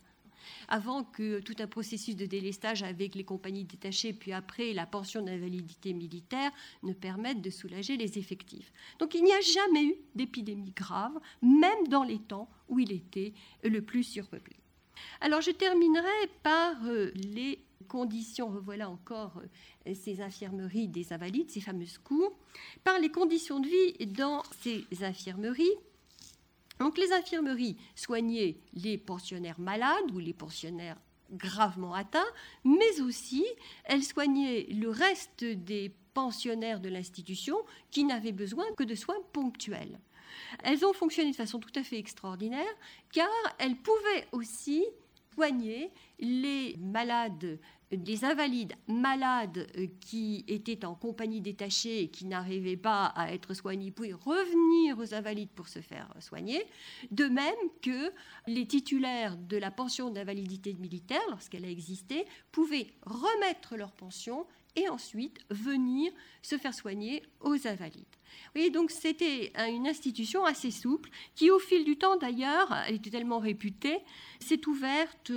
avant 0.72 1.04
que 1.04 1.42
tout 1.42 1.56
un 1.60 1.68
processus 1.68 2.16
de 2.16 2.26
délestage 2.26 2.82
avec 2.82 3.14
les 3.14 3.26
compagnies 3.26 3.66
détachées, 3.66 4.14
puis 4.14 4.32
après 4.32 4.72
la 4.72 4.86
pension 4.86 5.22
d'invalidité 5.22 5.92
militaire, 5.92 6.50
ne 6.82 6.94
permette 6.94 7.42
de 7.42 7.50
soulager 7.50 7.98
les 7.98 8.18
effectifs. 8.18 8.72
Donc 8.98 9.14
il 9.14 9.24
n'y 9.24 9.34
a 9.34 9.42
jamais 9.42 9.84
eu 9.84 9.96
d'épidémie 10.16 10.72
grave, 10.72 11.20
même 11.42 11.88
dans 11.90 12.04
les 12.04 12.20
temps 12.20 12.50
où 12.70 12.80
il 12.80 12.94
était 12.94 13.34
le 13.64 13.82
plus 13.82 14.04
surpeuplé. 14.04 14.56
Alors 15.20 15.42
je 15.42 15.52
terminerai 15.52 16.08
par 16.42 16.78
euh, 16.86 17.12
les 17.16 17.60
conditions, 17.90 18.48
revoilà 18.48 18.90
encore 18.90 19.42
euh, 19.88 19.94
ces 19.94 20.22
infirmeries 20.22 20.88
des 20.88 21.12
invalides, 21.12 21.52
ces 21.52 21.60
fameuses 21.60 21.98
cours, 21.98 22.34
par 22.86 22.98
les 22.98 23.10
conditions 23.10 23.60
de 23.60 23.68
vie 23.68 24.08
dans 24.08 24.42
ces 24.62 24.86
infirmeries 25.02 25.76
donc 26.82 26.98
les 26.98 27.12
infirmeries 27.14 27.78
soignaient 27.96 28.58
les 28.74 28.98
pensionnaires 28.98 29.60
malades 29.60 30.12
ou 30.14 30.18
les 30.18 30.34
pensionnaires 30.34 30.98
gravement 31.32 31.94
atteints, 31.94 32.26
mais 32.64 33.00
aussi 33.02 33.46
elles 33.84 34.04
soignaient 34.04 34.66
le 34.72 34.90
reste 34.90 35.44
des 35.44 35.94
pensionnaires 36.16 36.80
de 36.80 36.90
l'institution 36.90 37.56
qui 37.92 38.04
n'avaient 38.04 38.32
besoin 38.32 38.66
que 38.76 38.84
de 38.84 38.96
soins 38.96 39.22
ponctuels. 39.32 40.00
Elles 40.64 40.84
ont 40.84 40.94
fonctionné 40.94 41.30
de 41.30 41.36
façon 41.36 41.60
tout 41.60 41.72
à 41.76 41.84
fait 41.84 42.00
extraordinaire 42.00 42.74
car 43.12 43.30
elles 43.60 43.78
pouvaient 43.78 44.28
aussi 44.32 44.84
soigner 45.36 45.92
les 46.18 46.76
malades 46.78 47.60
des 47.92 48.26
invalides 48.26 48.74
malades 48.88 49.68
euh, 49.78 49.88
qui 50.00 50.46
étaient 50.48 50.86
en 50.86 50.96
compagnie 50.96 51.42
détachée 51.42 52.04
et 52.04 52.08
qui 52.10 52.26
n'arrivaient 52.26 52.78
pas 52.78 53.06
à 53.06 53.34
être 53.34 53.54
soignés 53.54 53.92
pouvaient 53.92 54.14
revenir 54.14 54.98
aux 54.98 55.14
invalides 55.14 55.52
pour 55.52 55.68
se 55.68 55.80
faire 55.80 56.14
soigner, 56.20 56.64
de 57.12 57.26
même 57.26 57.54
que 57.82 58.12
les 58.48 58.66
titulaires 58.66 59.38
de 59.38 59.58
la 59.58 59.72
pension 59.72 60.10
d'invalidité 60.10 60.74
militaire, 60.74 61.22
lorsqu'elle 61.30 61.66
a 61.66 61.70
existé, 61.70 62.26
pouvaient 62.52 62.88
remettre 63.06 63.76
leur 63.76 63.92
pension 63.92 64.46
et 64.76 64.88
ensuite 64.90 65.40
venir 65.50 66.12
se 66.42 66.58
faire 66.58 66.74
soigner 66.74 67.24
aux 67.42 67.68
invalides. 67.68 68.06
Donc 68.74 68.92
c'était 68.92 69.54
une 69.70 69.88
institution 69.88 70.44
assez 70.44 70.72
souple 70.72 71.10
qui, 71.36 71.50
au 71.52 71.60
fil 71.60 71.84
du 71.86 71.98
temps 71.98 72.18
d'ailleurs, 72.18 72.74
elle 72.88 72.96
était 72.96 73.10
tellement 73.10 73.40
réputée, 73.40 74.00
s'est 74.40 74.68
ouverte 74.68 75.32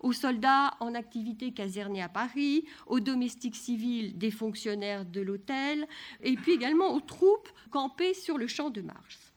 aux 0.00 0.12
soldats 0.12 0.76
en 0.80 0.94
activité 0.94 1.52
casernés 1.52 2.02
à 2.02 2.08
Paris, 2.08 2.64
aux 2.86 3.00
domestiques 3.00 3.56
civils 3.56 4.16
des 4.16 4.30
fonctionnaires 4.30 5.04
de 5.04 5.20
l'hôtel, 5.20 5.86
et 6.22 6.34
puis 6.36 6.52
également 6.52 6.94
aux 6.94 7.00
troupes 7.00 7.48
campées 7.70 8.14
sur 8.14 8.38
le 8.38 8.46
champ 8.46 8.70
de 8.70 8.82
Mars. 8.82 9.29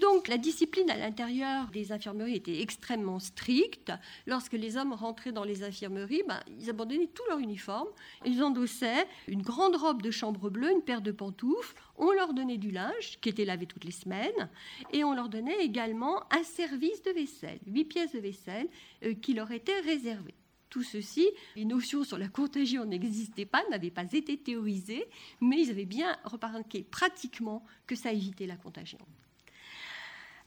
Donc 0.00 0.28
la 0.28 0.38
discipline 0.38 0.90
à 0.90 0.96
l'intérieur 0.96 1.68
des 1.68 1.92
infirmeries 1.92 2.36
était 2.36 2.60
extrêmement 2.60 3.18
stricte. 3.18 3.92
Lorsque 4.26 4.52
les 4.52 4.76
hommes 4.76 4.92
rentraient 4.92 5.32
dans 5.32 5.44
les 5.44 5.62
infirmeries, 5.64 6.22
ben, 6.28 6.40
ils 6.58 6.70
abandonnaient 6.70 7.08
tout 7.08 7.22
leur 7.28 7.38
uniforme. 7.38 7.88
Ils 8.24 8.42
endossaient 8.42 9.06
une 9.26 9.42
grande 9.42 9.76
robe 9.76 10.02
de 10.02 10.10
chambre 10.10 10.50
bleue, 10.50 10.70
une 10.70 10.82
paire 10.82 11.02
de 11.02 11.10
pantoufles. 11.10 11.74
On 11.96 12.12
leur 12.12 12.32
donnait 12.32 12.58
du 12.58 12.70
linge 12.70 13.18
qui 13.20 13.28
était 13.28 13.44
lavé 13.44 13.66
toutes 13.66 13.84
les 13.84 13.90
semaines. 13.90 14.48
Et 14.92 15.04
on 15.04 15.14
leur 15.14 15.28
donnait 15.28 15.64
également 15.64 16.22
un 16.32 16.44
service 16.44 17.02
de 17.02 17.10
vaisselle, 17.10 17.58
huit 17.66 17.84
pièces 17.84 18.12
de 18.12 18.20
vaisselle 18.20 18.68
euh, 19.04 19.14
qui 19.14 19.34
leur 19.34 19.50
étaient 19.50 19.80
réservées 19.80 20.34
tout 20.70 20.82
ceci, 20.82 21.26
les 21.56 21.64
notions 21.64 22.04
sur 22.04 22.18
la 22.18 22.28
contagion 22.28 22.84
n'existaient 22.84 23.46
pas, 23.46 23.64
n'avaient 23.70 23.90
pas 23.90 24.12
été 24.12 24.36
théorisées, 24.36 25.06
mais 25.40 25.62
ils 25.62 25.70
avaient 25.70 25.86
bien 25.86 26.14
remarqué 26.24 26.82
pratiquement 26.82 27.64
que 27.86 27.94
ça 27.94 28.12
évitait 28.12 28.46
la 28.46 28.56
contagion. 28.56 28.98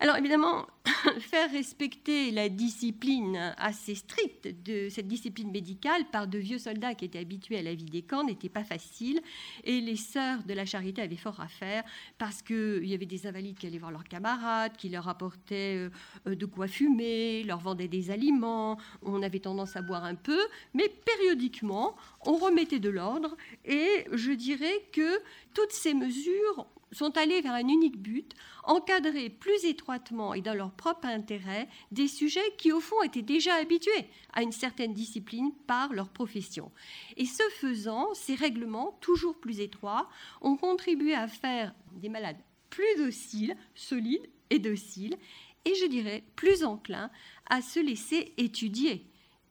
Alors 0.03 0.17
évidemment, 0.17 0.65
faire 1.19 1.51
respecter 1.51 2.31
la 2.31 2.49
discipline 2.49 3.53
assez 3.55 3.93
stricte 3.93 4.47
de 4.65 4.89
cette 4.89 5.07
discipline 5.07 5.51
médicale 5.51 6.05
par 6.11 6.25
de 6.25 6.39
vieux 6.39 6.57
soldats 6.57 6.95
qui 6.95 7.05
étaient 7.05 7.19
habitués 7.19 7.59
à 7.59 7.61
la 7.61 7.75
vie 7.75 7.85
des 7.85 8.01
camps 8.01 8.23
n'était 8.23 8.49
pas 8.49 8.63
facile. 8.63 9.21
Et 9.63 9.79
les 9.79 9.97
sœurs 9.97 10.41
de 10.43 10.55
la 10.55 10.65
charité 10.65 11.03
avaient 11.03 11.17
fort 11.17 11.39
à 11.39 11.47
faire 11.47 11.83
parce 12.17 12.41
qu'il 12.41 12.83
y 12.83 12.95
avait 12.95 13.05
des 13.05 13.27
invalides 13.27 13.59
qui 13.59 13.67
allaient 13.67 13.77
voir 13.77 13.91
leurs 13.91 14.05
camarades, 14.05 14.75
qui 14.75 14.89
leur 14.89 15.07
apportaient 15.07 15.87
euh, 16.25 16.33
de 16.33 16.45
quoi 16.47 16.67
fumer, 16.67 17.43
leur 17.43 17.59
vendaient 17.59 17.87
des 17.87 18.09
aliments. 18.09 18.79
On 19.03 19.21
avait 19.21 19.37
tendance 19.37 19.75
à 19.75 19.83
boire 19.83 20.03
un 20.03 20.15
peu, 20.15 20.39
mais 20.73 20.89
périodiquement, 20.89 21.95
on 22.25 22.37
remettait 22.37 22.79
de 22.79 22.89
l'ordre. 22.89 23.37
Et 23.65 24.07
je 24.11 24.31
dirais 24.31 24.83
que 24.91 25.19
toutes 25.53 25.73
ces 25.73 25.93
mesures 25.93 26.65
sont 26.91 27.17
allés 27.17 27.41
vers 27.41 27.53
un 27.53 27.67
unique 27.67 28.01
but, 28.01 28.33
encadrer 28.63 29.29
plus 29.29 29.65
étroitement 29.65 30.33
et 30.33 30.41
dans 30.41 30.53
leur 30.53 30.71
propre 30.71 31.05
intérêt 31.05 31.67
des 31.91 32.07
sujets 32.07 32.53
qui, 32.57 32.71
au 32.71 32.79
fond, 32.79 33.01
étaient 33.03 33.21
déjà 33.21 33.55
habitués 33.55 34.07
à 34.33 34.43
une 34.43 34.51
certaine 34.51 34.93
discipline 34.93 35.51
par 35.67 35.93
leur 35.93 36.09
profession. 36.09 36.71
Et 37.17 37.25
ce 37.25 37.43
faisant, 37.59 38.13
ces 38.13 38.35
règlements, 38.35 38.97
toujours 39.01 39.39
plus 39.39 39.59
étroits, 39.59 40.09
ont 40.41 40.57
contribué 40.57 41.13
à 41.13 41.27
faire 41.27 41.73
des 41.93 42.09
malades 42.09 42.39
plus 42.69 42.95
dociles, 42.97 43.55
solides 43.75 44.29
et 44.49 44.59
dociles, 44.59 45.17
et 45.65 45.75
je 45.75 45.85
dirais 45.85 46.23
plus 46.35 46.63
enclins 46.63 47.11
à 47.49 47.61
se 47.61 47.79
laisser 47.79 48.33
étudier, 48.37 49.05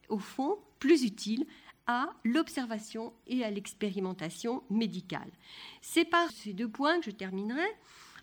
au 0.08 0.18
fond, 0.18 0.58
plus 0.78 1.04
utiles 1.04 1.46
à 1.86 2.10
l'observation 2.24 3.12
et 3.26 3.44
à 3.44 3.50
l'expérimentation 3.50 4.62
médicale. 4.70 5.30
C'est 5.80 6.04
par 6.04 6.30
ces 6.30 6.52
deux 6.52 6.68
points 6.68 6.98
que 7.00 7.06
je 7.06 7.10
terminerai. 7.10 7.68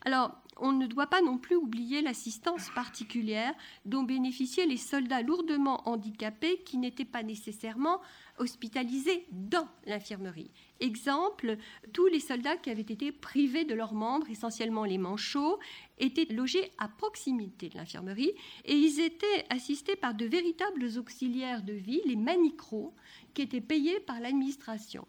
Alors, 0.06 0.32
on 0.60 0.72
ne 0.72 0.88
doit 0.88 1.08
pas 1.08 1.22
non 1.22 1.38
plus 1.38 1.56
oublier 1.56 2.02
l'assistance 2.02 2.70
particulière 2.74 3.54
dont 3.86 4.04
bénéficiaient 4.04 4.66
les 4.66 4.78
soldats 4.78 5.22
lourdement 5.22 5.88
handicapés 5.88 6.62
qui 6.66 6.78
n'étaient 6.78 7.06
pas 7.06 7.24
nécessairement 7.24 8.02
hospitalisés 8.38 9.26
dans 9.32 9.68
l'infirmerie. 9.86 10.52
Exemple, 10.80 11.58
tous 11.92 12.06
les 12.08 12.20
soldats 12.20 12.58
qui 12.58 12.70
avaient 12.70 12.82
été 12.82 13.12
privés 13.12 13.66
de 13.66 13.74
leurs 13.74 13.94
membres, 13.94 14.30
essentiellement 14.30 14.86
les 14.86 15.00
manchots, 15.00 15.60
étaient 15.98 16.32
logés 16.32 16.72
à 16.78 16.88
proximité 16.88 17.70
de 17.70 17.78
l'infirmerie 17.78 18.32
et 18.66 18.76
ils 18.76 19.00
étaient 19.00 19.46
assistés 19.50 19.96
par 19.96 20.14
de 20.14 20.26
véritables 20.26 20.88
auxiliaires 20.98 21.64
de 21.64 21.74
vie, 21.74 22.02
les 22.06 22.16
manicros, 22.16 22.94
qui 23.38 23.44
étaient 23.44 23.62
payés 23.62 24.00
par 24.00 24.20
l'administration. 24.20 25.08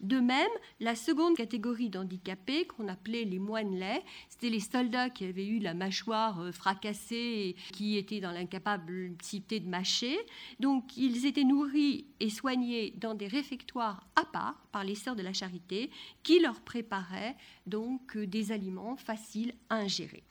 De 0.00 0.18
même, 0.18 0.48
la 0.80 0.96
seconde 0.96 1.36
catégorie 1.36 1.90
d'handicapés, 1.90 2.66
qu'on 2.66 2.88
appelait 2.88 3.24
les 3.24 3.38
moines-laits, 3.38 4.02
c'était 4.30 4.48
les 4.48 4.60
soldats 4.60 5.10
qui 5.10 5.26
avaient 5.26 5.46
eu 5.46 5.58
la 5.58 5.74
mâchoire 5.74 6.40
euh, 6.40 6.52
fracassée 6.52 7.54
et 7.54 7.56
qui 7.74 7.98
étaient 7.98 8.20
dans 8.20 8.30
l'incapacité 8.30 9.60
de 9.60 9.68
mâcher. 9.68 10.16
Donc, 10.58 10.96
ils 10.96 11.26
étaient 11.26 11.44
nourris 11.44 12.06
et 12.18 12.30
soignés 12.30 12.94
dans 12.96 13.14
des 13.14 13.26
réfectoires 13.26 14.06
à 14.16 14.24
part 14.24 14.66
par 14.72 14.82
les 14.82 14.94
sœurs 14.94 15.16
de 15.16 15.22
la 15.22 15.34
charité 15.34 15.90
qui 16.22 16.40
leur 16.40 16.62
préparaient 16.62 17.36
donc 17.66 18.16
euh, 18.16 18.26
des 18.26 18.52
aliments 18.52 18.96
faciles 18.96 19.52
à 19.68 19.76
ingérer. 19.76 20.24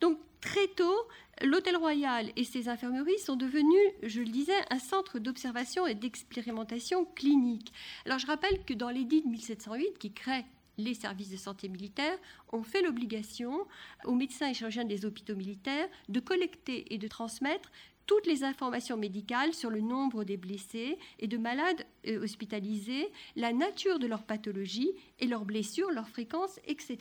Donc 0.00 0.18
très 0.40 0.66
tôt, 0.68 1.08
l'Hôtel 1.42 1.76
Royal 1.76 2.30
et 2.36 2.44
ses 2.44 2.68
infirmeries 2.68 3.18
sont 3.18 3.36
devenus, 3.36 3.92
je 4.02 4.20
le 4.20 4.28
disais, 4.28 4.52
un 4.70 4.78
centre 4.78 5.18
d'observation 5.18 5.86
et 5.86 5.94
d'expérimentation 5.94 7.04
clinique. 7.04 7.72
Alors 8.06 8.18
je 8.18 8.26
rappelle 8.26 8.64
que 8.64 8.74
dans 8.74 8.90
l'édit 8.90 9.22
de 9.22 9.28
1708 9.28 9.98
qui 9.98 10.12
crée 10.12 10.44
les 10.76 10.94
services 10.94 11.30
de 11.30 11.36
santé 11.36 11.68
militaire 11.68 12.18
ont 12.52 12.62
fait 12.62 12.82
l'obligation 12.82 13.66
aux 14.04 14.14
médecins 14.14 14.48
et 14.48 14.54
chirurgiens 14.54 14.84
des 14.84 15.04
hôpitaux 15.04 15.36
militaires 15.36 15.88
de 16.08 16.20
collecter 16.20 16.92
et 16.92 16.98
de 16.98 17.08
transmettre 17.08 17.70
toutes 18.06 18.26
les 18.26 18.44
informations 18.44 18.96
médicales 18.96 19.54
sur 19.54 19.70
le 19.70 19.80
nombre 19.80 20.24
des 20.24 20.36
blessés 20.36 20.98
et 21.18 21.26
de 21.26 21.38
malades 21.38 21.86
euh, 22.06 22.22
hospitalisés, 22.22 23.10
la 23.34 23.52
nature 23.52 23.98
de 23.98 24.06
leur 24.06 24.24
pathologie 24.24 24.92
et 25.20 25.26
leurs 25.26 25.44
blessures, 25.44 25.90
leur 25.90 26.08
fréquence, 26.08 26.60
etc. 26.66 26.98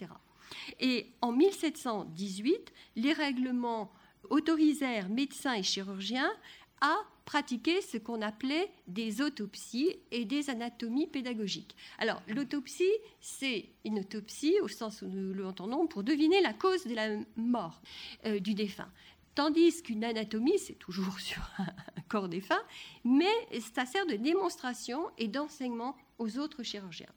Et 0.80 1.08
en 1.22 1.32
1718, 1.32 2.72
les 2.96 3.12
règlements 3.12 3.92
autorisèrent 4.30 5.10
médecins 5.10 5.54
et 5.54 5.64
chirurgiens 5.64 6.32
à 6.82 6.96
pratiquer 7.26 7.82
ce 7.82 7.98
qu'on 7.98 8.22
appelait 8.22 8.70
des 8.88 9.22
autopsies 9.22 9.96
et 10.12 10.26
des 10.26 10.50
anatomies 10.50 11.08
pédagogiques. 11.08 11.76
Alors, 11.98 12.22
l'autopsie, 12.28 12.92
c'est 13.22 13.70
une 13.86 14.00
autopsie, 14.00 14.56
au 14.62 14.68
sens 14.68 15.02
où 15.02 15.08
nous 15.08 15.34
l'entendons, 15.34 15.88
pour 15.88 16.04
deviner 16.04 16.42
la 16.42 16.54
cause 16.54 16.84
de 16.86 16.94
la 16.94 17.10
mort 17.38 17.82
euh, 18.26 18.40
du 18.40 18.54
défunt. 18.54 18.90
Tandis 19.36 19.82
qu'une 19.82 20.04
anatomie, 20.04 20.60
c'est 20.60 20.78
toujours 20.78 21.20
sur 21.22 21.42
un 21.58 22.02
corps 22.10 22.30
défunt, 22.30 22.62
mais 23.04 23.32
ça 23.74 23.86
sert 23.86 24.06
de 24.06 24.16
démonstration 24.16 25.10
et 25.18 25.28
d'enseignement 25.28 25.96
aux 26.20 26.38
autres 26.38 26.64
chirurgiens. 26.64 27.08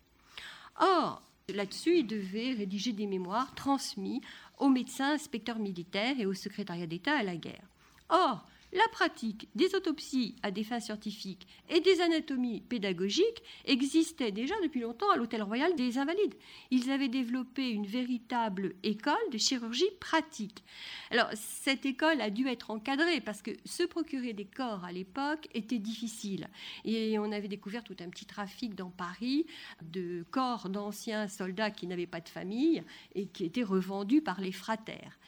Or, 0.79 1.23
là-dessus, 1.49 1.99
il 1.99 2.07
devait 2.07 2.53
rédiger 2.53 2.92
des 2.92 3.07
mémoires 3.07 3.55
transmis 3.55 4.21
aux 4.57 4.69
médecins 4.69 5.12
inspecteurs 5.12 5.59
militaires 5.59 6.16
et 6.19 6.27
au 6.27 6.35
secrétariat 6.35 6.87
d'État 6.87 7.16
à 7.16 7.23
la 7.23 7.37
guerre. 7.37 7.69
Or, 8.09 8.47
la 8.72 8.87
pratique 8.90 9.48
des 9.55 9.74
autopsies 9.74 10.35
à 10.42 10.50
des 10.50 10.64
fins 10.64 10.81
scientifiques 10.81 11.46
et 11.68 11.81
des 11.81 12.00
anatomies 12.00 12.62
pédagogiques 12.62 13.42
existait 13.64 14.33
déjà 14.33 14.55
depuis 14.62 14.81
longtemps 14.81 15.11
à 15.11 15.16
l'Hôtel 15.16 15.42
Royal 15.42 15.74
des 15.76 15.98
Invalides. 15.98 16.35
Ils 16.70 16.90
avaient 16.90 17.09
développé 17.09 17.70
une 17.70 17.87
véritable 17.87 18.74
école 18.83 19.14
de 19.31 19.38
chirurgie 19.38 19.85
pratique. 20.00 20.64
Alors, 21.11 21.29
cette 21.35 21.87
école 21.87 22.20
a 22.20 22.31
dû 22.31 22.48
être 22.48 22.70
encadrée 22.70 23.20
parce 23.20 23.40
que 23.40 23.52
se 23.64 23.85
procurer 23.85 24.33
des 24.33 24.44
corps 24.44 24.85
à 24.85 24.92
l'époque 24.92 25.48
était 25.55 25.79
difficile. 25.79 26.48
Et 26.85 27.18
on 27.18 27.31
avait 27.31 27.48
découvert 27.48 27.85
tout 27.85 27.96
un 28.00 28.09
petit 28.09 28.26
trafic 28.26 28.74
dans 28.74 28.90
Paris 28.90 29.46
de 29.83 30.24
corps 30.31 30.68
d'anciens 30.68 31.29
soldats 31.29 31.70
qui 31.70 31.87
n'avaient 31.87 32.07
pas 32.07 32.20
de 32.20 32.29
famille 32.29 32.83
et 33.14 33.26
qui 33.26 33.44
étaient 33.44 33.62
revendus 33.62 34.22
par 34.22 34.40
les 34.40 34.52
fratères. 34.52 35.18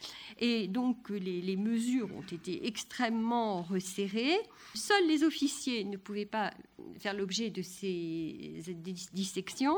Et 0.40 0.66
donc, 0.66 1.08
les, 1.10 1.40
les 1.40 1.56
mesures 1.56 2.08
ont 2.14 2.22
été 2.22 2.66
extrêmement 2.66 3.27
resserré. 3.62 4.36
Seuls 4.74 5.06
les 5.06 5.24
officiers 5.24 5.84
ne 5.84 5.96
pouvaient 5.96 6.26
pas 6.26 6.52
faire 6.98 7.14
l'objet 7.14 7.50
de 7.50 7.62
ces 7.62 8.62
dissections, 9.12 9.76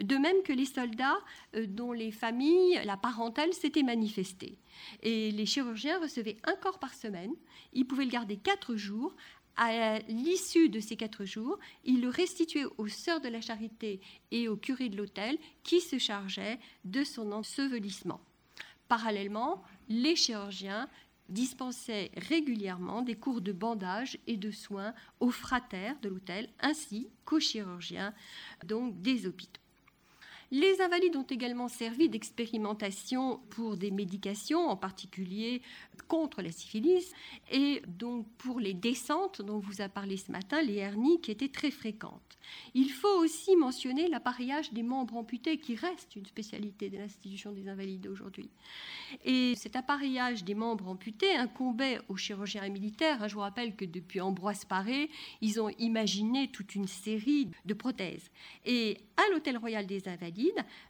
de 0.00 0.16
même 0.16 0.42
que 0.42 0.52
les 0.52 0.64
soldats 0.64 1.18
euh, 1.56 1.66
dont 1.66 1.92
les 1.92 2.12
familles, 2.12 2.80
la 2.84 2.96
parentèle 2.96 3.52
s'était 3.52 3.82
manifestée. 3.82 4.58
Et 5.02 5.30
les 5.30 5.46
chirurgiens 5.46 6.00
recevaient 6.00 6.36
un 6.44 6.54
corps 6.56 6.78
par 6.78 6.94
semaine. 6.94 7.32
Ils 7.72 7.86
pouvaient 7.86 8.04
le 8.04 8.10
garder 8.10 8.36
quatre 8.36 8.76
jours 8.76 9.14
à 9.56 9.98
l'issue 10.08 10.70
de 10.70 10.80
ces 10.80 10.96
quatre 10.96 11.26
jours, 11.26 11.58
ils 11.84 12.00
le 12.00 12.08
restituaient 12.08 12.64
aux 12.78 12.88
sœurs 12.88 13.20
de 13.20 13.28
la 13.28 13.42
charité 13.42 14.00
et 14.30 14.48
au 14.48 14.56
curé 14.56 14.88
de 14.88 14.96
l'hôtel 14.96 15.36
qui 15.62 15.82
se 15.82 15.98
chargeaient 15.98 16.58
de 16.86 17.04
son 17.04 17.32
ensevelissement. 17.32 18.22
Parallèlement, 18.88 19.62
les 19.88 20.16
chirurgiens 20.16 20.88
dispensait 21.28 22.10
régulièrement 22.16 23.02
des 23.02 23.14
cours 23.14 23.40
de 23.40 23.52
bandage 23.52 24.18
et 24.26 24.36
de 24.36 24.50
soins 24.50 24.94
aux 25.20 25.30
fratères 25.30 25.98
de 26.00 26.08
l'hôtel 26.08 26.48
ainsi 26.60 27.08
qu'aux 27.24 27.40
chirurgiens 27.40 28.12
donc 28.64 29.00
des 29.00 29.26
hôpitaux. 29.26 29.61
Les 30.54 30.82
invalides 30.82 31.16
ont 31.16 31.22
également 31.22 31.68
servi 31.68 32.10
d'expérimentation 32.10 33.40
pour 33.48 33.78
des 33.78 33.90
médications, 33.90 34.68
en 34.68 34.76
particulier 34.76 35.62
contre 36.08 36.42
la 36.42 36.52
syphilis, 36.52 37.14
et 37.50 37.80
donc 37.88 38.26
pour 38.36 38.60
les 38.60 38.74
descentes 38.74 39.40
dont 39.40 39.60
vous 39.60 39.80
a 39.80 39.88
parlé 39.88 40.18
ce 40.18 40.30
matin, 40.30 40.60
les 40.60 40.74
hernies 40.74 41.22
qui 41.22 41.30
étaient 41.30 41.48
très 41.48 41.70
fréquentes. 41.70 42.36
Il 42.74 42.90
faut 42.90 43.22
aussi 43.22 43.56
mentionner 43.56 44.08
l'appareillage 44.08 44.74
des 44.74 44.82
membres 44.82 45.16
amputés, 45.16 45.56
qui 45.56 45.74
reste 45.74 46.16
une 46.16 46.26
spécialité 46.26 46.90
de 46.90 46.98
l'institution 46.98 47.52
des 47.52 47.66
invalides 47.66 48.06
aujourd'hui. 48.06 48.50
Et 49.24 49.54
cet 49.54 49.74
appareillage 49.74 50.44
des 50.44 50.54
membres 50.54 50.88
amputés 50.88 51.34
incombait 51.34 51.98
aux 52.10 52.16
chirurgiens 52.16 52.68
militaires. 52.68 53.26
Je 53.26 53.34
vous 53.34 53.40
rappelle 53.40 53.74
que 53.74 53.86
depuis 53.86 54.20
Ambroise 54.20 54.66
Paré, 54.66 55.08
ils 55.40 55.62
ont 55.62 55.70
imaginé 55.78 56.48
toute 56.48 56.74
une 56.74 56.88
série 56.88 57.48
de 57.64 57.72
prothèses. 57.72 58.30
Et 58.66 58.98
à 59.16 59.32
l'Hôtel 59.32 59.56
Royal 59.56 59.86
des 59.86 60.08
Invalides, 60.08 60.41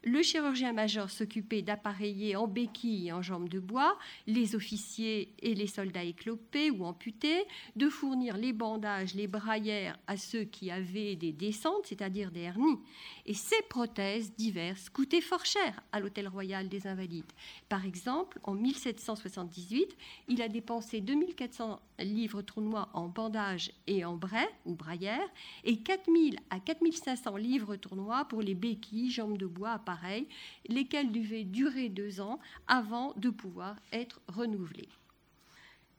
le 0.05 0.23
chirurgien-major 0.23 1.11
s'occupait 1.11 1.63
d'appareiller 1.63 2.37
en 2.37 2.47
béquille 2.47 3.09
et 3.09 3.13
en 3.13 3.23
jambes 3.23 3.49
de 3.49 3.61
bois 3.61 3.99
les 4.27 4.55
officiers 4.55 5.35
et 5.41 5.55
les 5.55 5.67
soldats 5.67 6.05
éclopés 6.05 6.71
ou 6.71 6.85
amputés, 6.85 7.45
de 7.77 7.89
fournir 7.89 8.37
les 8.37 8.53
bandages, 8.53 9.15
les 9.15 9.27
braillères 9.27 9.99
à 10.07 10.17
ceux 10.17 10.45
qui 10.45 10.71
avaient 10.71 11.17
des 11.17 11.33
descentes, 11.33 11.87
c'est-à-dire 11.87 12.31
des 12.31 12.41
hernies. 12.41 12.79
Et 13.27 13.35
ces 13.35 13.63
prothèses 13.69 14.35
diverses 14.37 14.89
coûtaient 14.91 15.21
fort 15.21 15.45
cher 15.45 15.83
à 15.93 16.01
l'Hôtel 16.01 16.29
Royal 16.29 16.69
des 16.69 16.87
Invalides. 16.87 17.33
Par 17.69 17.85
exemple, 17.85 18.39
en 18.43 18.55
1778, 18.55 19.97
il 20.29 20.43
a 20.43 20.49
dépensé 20.49 21.01
2400 21.01 21.81
livres 22.01 22.43
tournois 22.43 22.89
en 22.95 23.09
bandages 23.09 23.73
et 23.87 24.05
en 24.05 24.17
brais 24.17 24.49
ou 24.67 24.75
braillères 24.75 25.29
et 25.65 25.79
4000 25.79 26.39
à 26.51 26.61
4500 26.61 27.37
livres 27.37 27.77
tournois 27.77 28.25
pour 28.25 28.43
les 28.43 28.55
béquilles, 28.55 29.11
jambes 29.11 29.39
de 29.39 29.42
bois, 29.47 29.73
appareils, 29.73 30.27
lesquels 30.69 31.13
devaient 31.13 31.45
durer 31.45 31.89
deux 31.89 32.21
ans 32.21 32.39
avant 32.67 33.13
de 33.17 33.31
pouvoir 33.31 33.77
être 33.93 34.21
renouvelés 34.29 34.89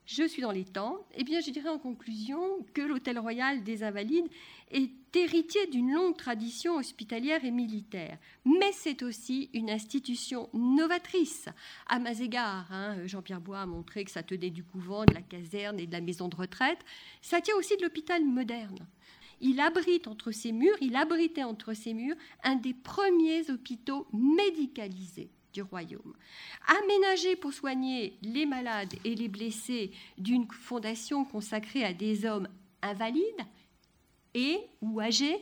je 0.06 0.24
suis 0.24 0.42
dans 0.42 0.50
les 0.50 0.64
temps, 0.64 0.98
eh 1.14 1.24
bien, 1.24 1.40
je 1.40 1.50
dirais 1.50 1.68
en 1.68 1.78
conclusion 1.78 2.38
que 2.74 2.82
l'Hôtel 2.82 3.18
Royal 3.18 3.62
des 3.62 3.82
Invalides 3.82 4.28
est 4.70 4.90
héritier 5.16 5.66
d'une 5.68 5.92
longue 5.92 6.16
tradition 6.16 6.76
hospitalière 6.76 7.44
et 7.44 7.50
militaire, 7.50 8.18
mais 8.44 8.72
c'est 8.72 9.02
aussi 9.02 9.48
une 9.54 9.70
institution 9.70 10.50
novatrice. 10.52 11.48
À 11.86 11.98
mes 11.98 12.20
égards, 12.20 12.70
hein, 12.70 13.06
Jean-Pierre 13.06 13.40
Bois 13.40 13.60
a 13.60 13.66
montré 13.66 14.04
que 14.04 14.10
ça 14.10 14.22
tenait 14.22 14.50
du 14.50 14.64
couvent, 14.64 15.04
de 15.06 15.14
la 15.14 15.22
caserne 15.22 15.80
et 15.80 15.86
de 15.86 15.92
la 15.92 16.00
maison 16.00 16.28
de 16.28 16.36
retraite. 16.36 16.80
Ça 17.22 17.40
tient 17.40 17.56
aussi 17.56 17.76
de 17.76 17.82
l'hôpital 17.82 18.24
moderne. 18.24 18.86
Il 19.46 19.60
abrite 19.60 20.08
entre 20.08 20.32
ses 20.32 20.52
murs, 20.52 20.74
il 20.80 20.96
abritait 20.96 21.42
entre 21.42 21.74
ses 21.74 21.92
murs 21.92 22.16
un 22.44 22.56
des 22.56 22.72
premiers 22.72 23.50
hôpitaux 23.50 24.06
médicalisés 24.10 25.28
du 25.52 25.60
royaume. 25.60 26.14
Aménagé 26.66 27.36
pour 27.36 27.52
soigner 27.52 28.16
les 28.22 28.46
malades 28.46 28.94
et 29.04 29.14
les 29.14 29.28
blessés 29.28 29.90
d'une 30.16 30.46
fondation 30.50 31.26
consacrée 31.26 31.84
à 31.84 31.92
des 31.92 32.24
hommes 32.24 32.48
invalides 32.80 33.44
et 34.32 34.60
ou 34.80 34.98
âgés, 34.98 35.36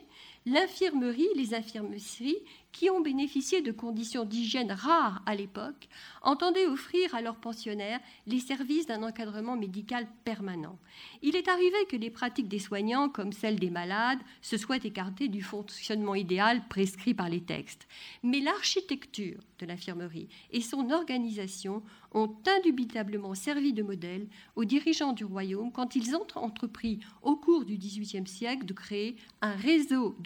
l'infirmerie, 0.46 1.28
les 1.36 1.54
infirmeries 1.54 2.38
qui 2.72 2.88
ont 2.88 3.00
bénéficié 3.00 3.60
de 3.60 3.70
conditions 3.70 4.24
d'hygiène 4.24 4.72
rares 4.72 5.22
à 5.26 5.34
l'époque, 5.34 5.88
entendaient 6.22 6.66
offrir 6.66 7.14
à 7.14 7.20
leurs 7.20 7.36
pensionnaires 7.36 8.00
les 8.26 8.40
services 8.40 8.86
d'un 8.86 9.02
encadrement 9.02 9.56
médical 9.56 10.06
permanent. 10.24 10.78
Il 11.20 11.36
est 11.36 11.48
arrivé 11.48 11.76
que 11.88 11.96
les 11.96 12.10
pratiques 12.10 12.48
des 12.48 12.58
soignants, 12.58 13.10
comme 13.10 13.32
celles 13.32 13.60
des 13.60 13.70
malades, 13.70 14.20
se 14.40 14.56
soient 14.56 14.84
écartées 14.84 15.28
du 15.28 15.42
fonctionnement 15.42 16.14
idéal 16.14 16.66
prescrit 16.68 17.14
par 17.14 17.28
les 17.28 17.42
textes. 17.42 17.86
Mais 18.22 18.40
l'architecture 18.40 19.40
de 19.58 19.66
l'infirmerie 19.66 20.28
et 20.50 20.62
son 20.62 20.90
organisation 20.90 21.82
ont 22.14 22.34
indubitablement 22.58 23.34
servi 23.34 23.72
de 23.72 23.82
modèle 23.82 24.28
aux 24.56 24.64
dirigeants 24.64 25.12
du 25.12 25.24
royaume 25.24 25.72
quand 25.72 25.94
ils 25.94 26.16
ont 26.16 26.26
entrepris 26.34 27.00
au 27.22 27.36
cours 27.36 27.64
du 27.64 27.76
XVIIIe 27.76 28.26
siècle 28.26 28.66
de 28.66 28.72
créer 28.72 29.16
un 29.40 29.54
réseau 29.54 30.16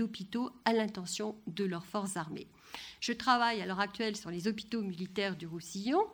à 0.64 0.72
l'intention 0.72 1.36
de 1.46 1.64
leurs 1.64 1.86
forces 1.86 2.16
armées. 2.16 2.46
Je 3.00 3.12
travaille 3.12 3.60
à 3.60 3.66
l'heure 3.66 3.80
actuelle 3.80 4.16
sur 4.16 4.30
les 4.30 4.48
hôpitaux 4.48 4.82
militaires 4.82 5.36
du 5.36 5.46
Roussillon 5.46 6.04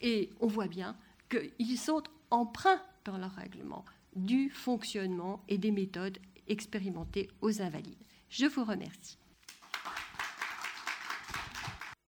et 0.00 0.30
on 0.40 0.46
voit 0.46 0.68
bien 0.68 0.96
qu'ils 1.30 1.78
sont 1.78 2.02
emprunts 2.30 2.82
dans 3.04 3.18
leur 3.18 3.32
règlement 3.32 3.84
du 4.14 4.50
fonctionnement 4.50 5.42
et 5.48 5.58
des 5.58 5.70
méthodes 5.70 6.18
expérimentées 6.48 7.28
aux 7.40 7.62
invalides. 7.62 7.96
Je 8.28 8.46
vous 8.46 8.64
remercie. 8.64 9.18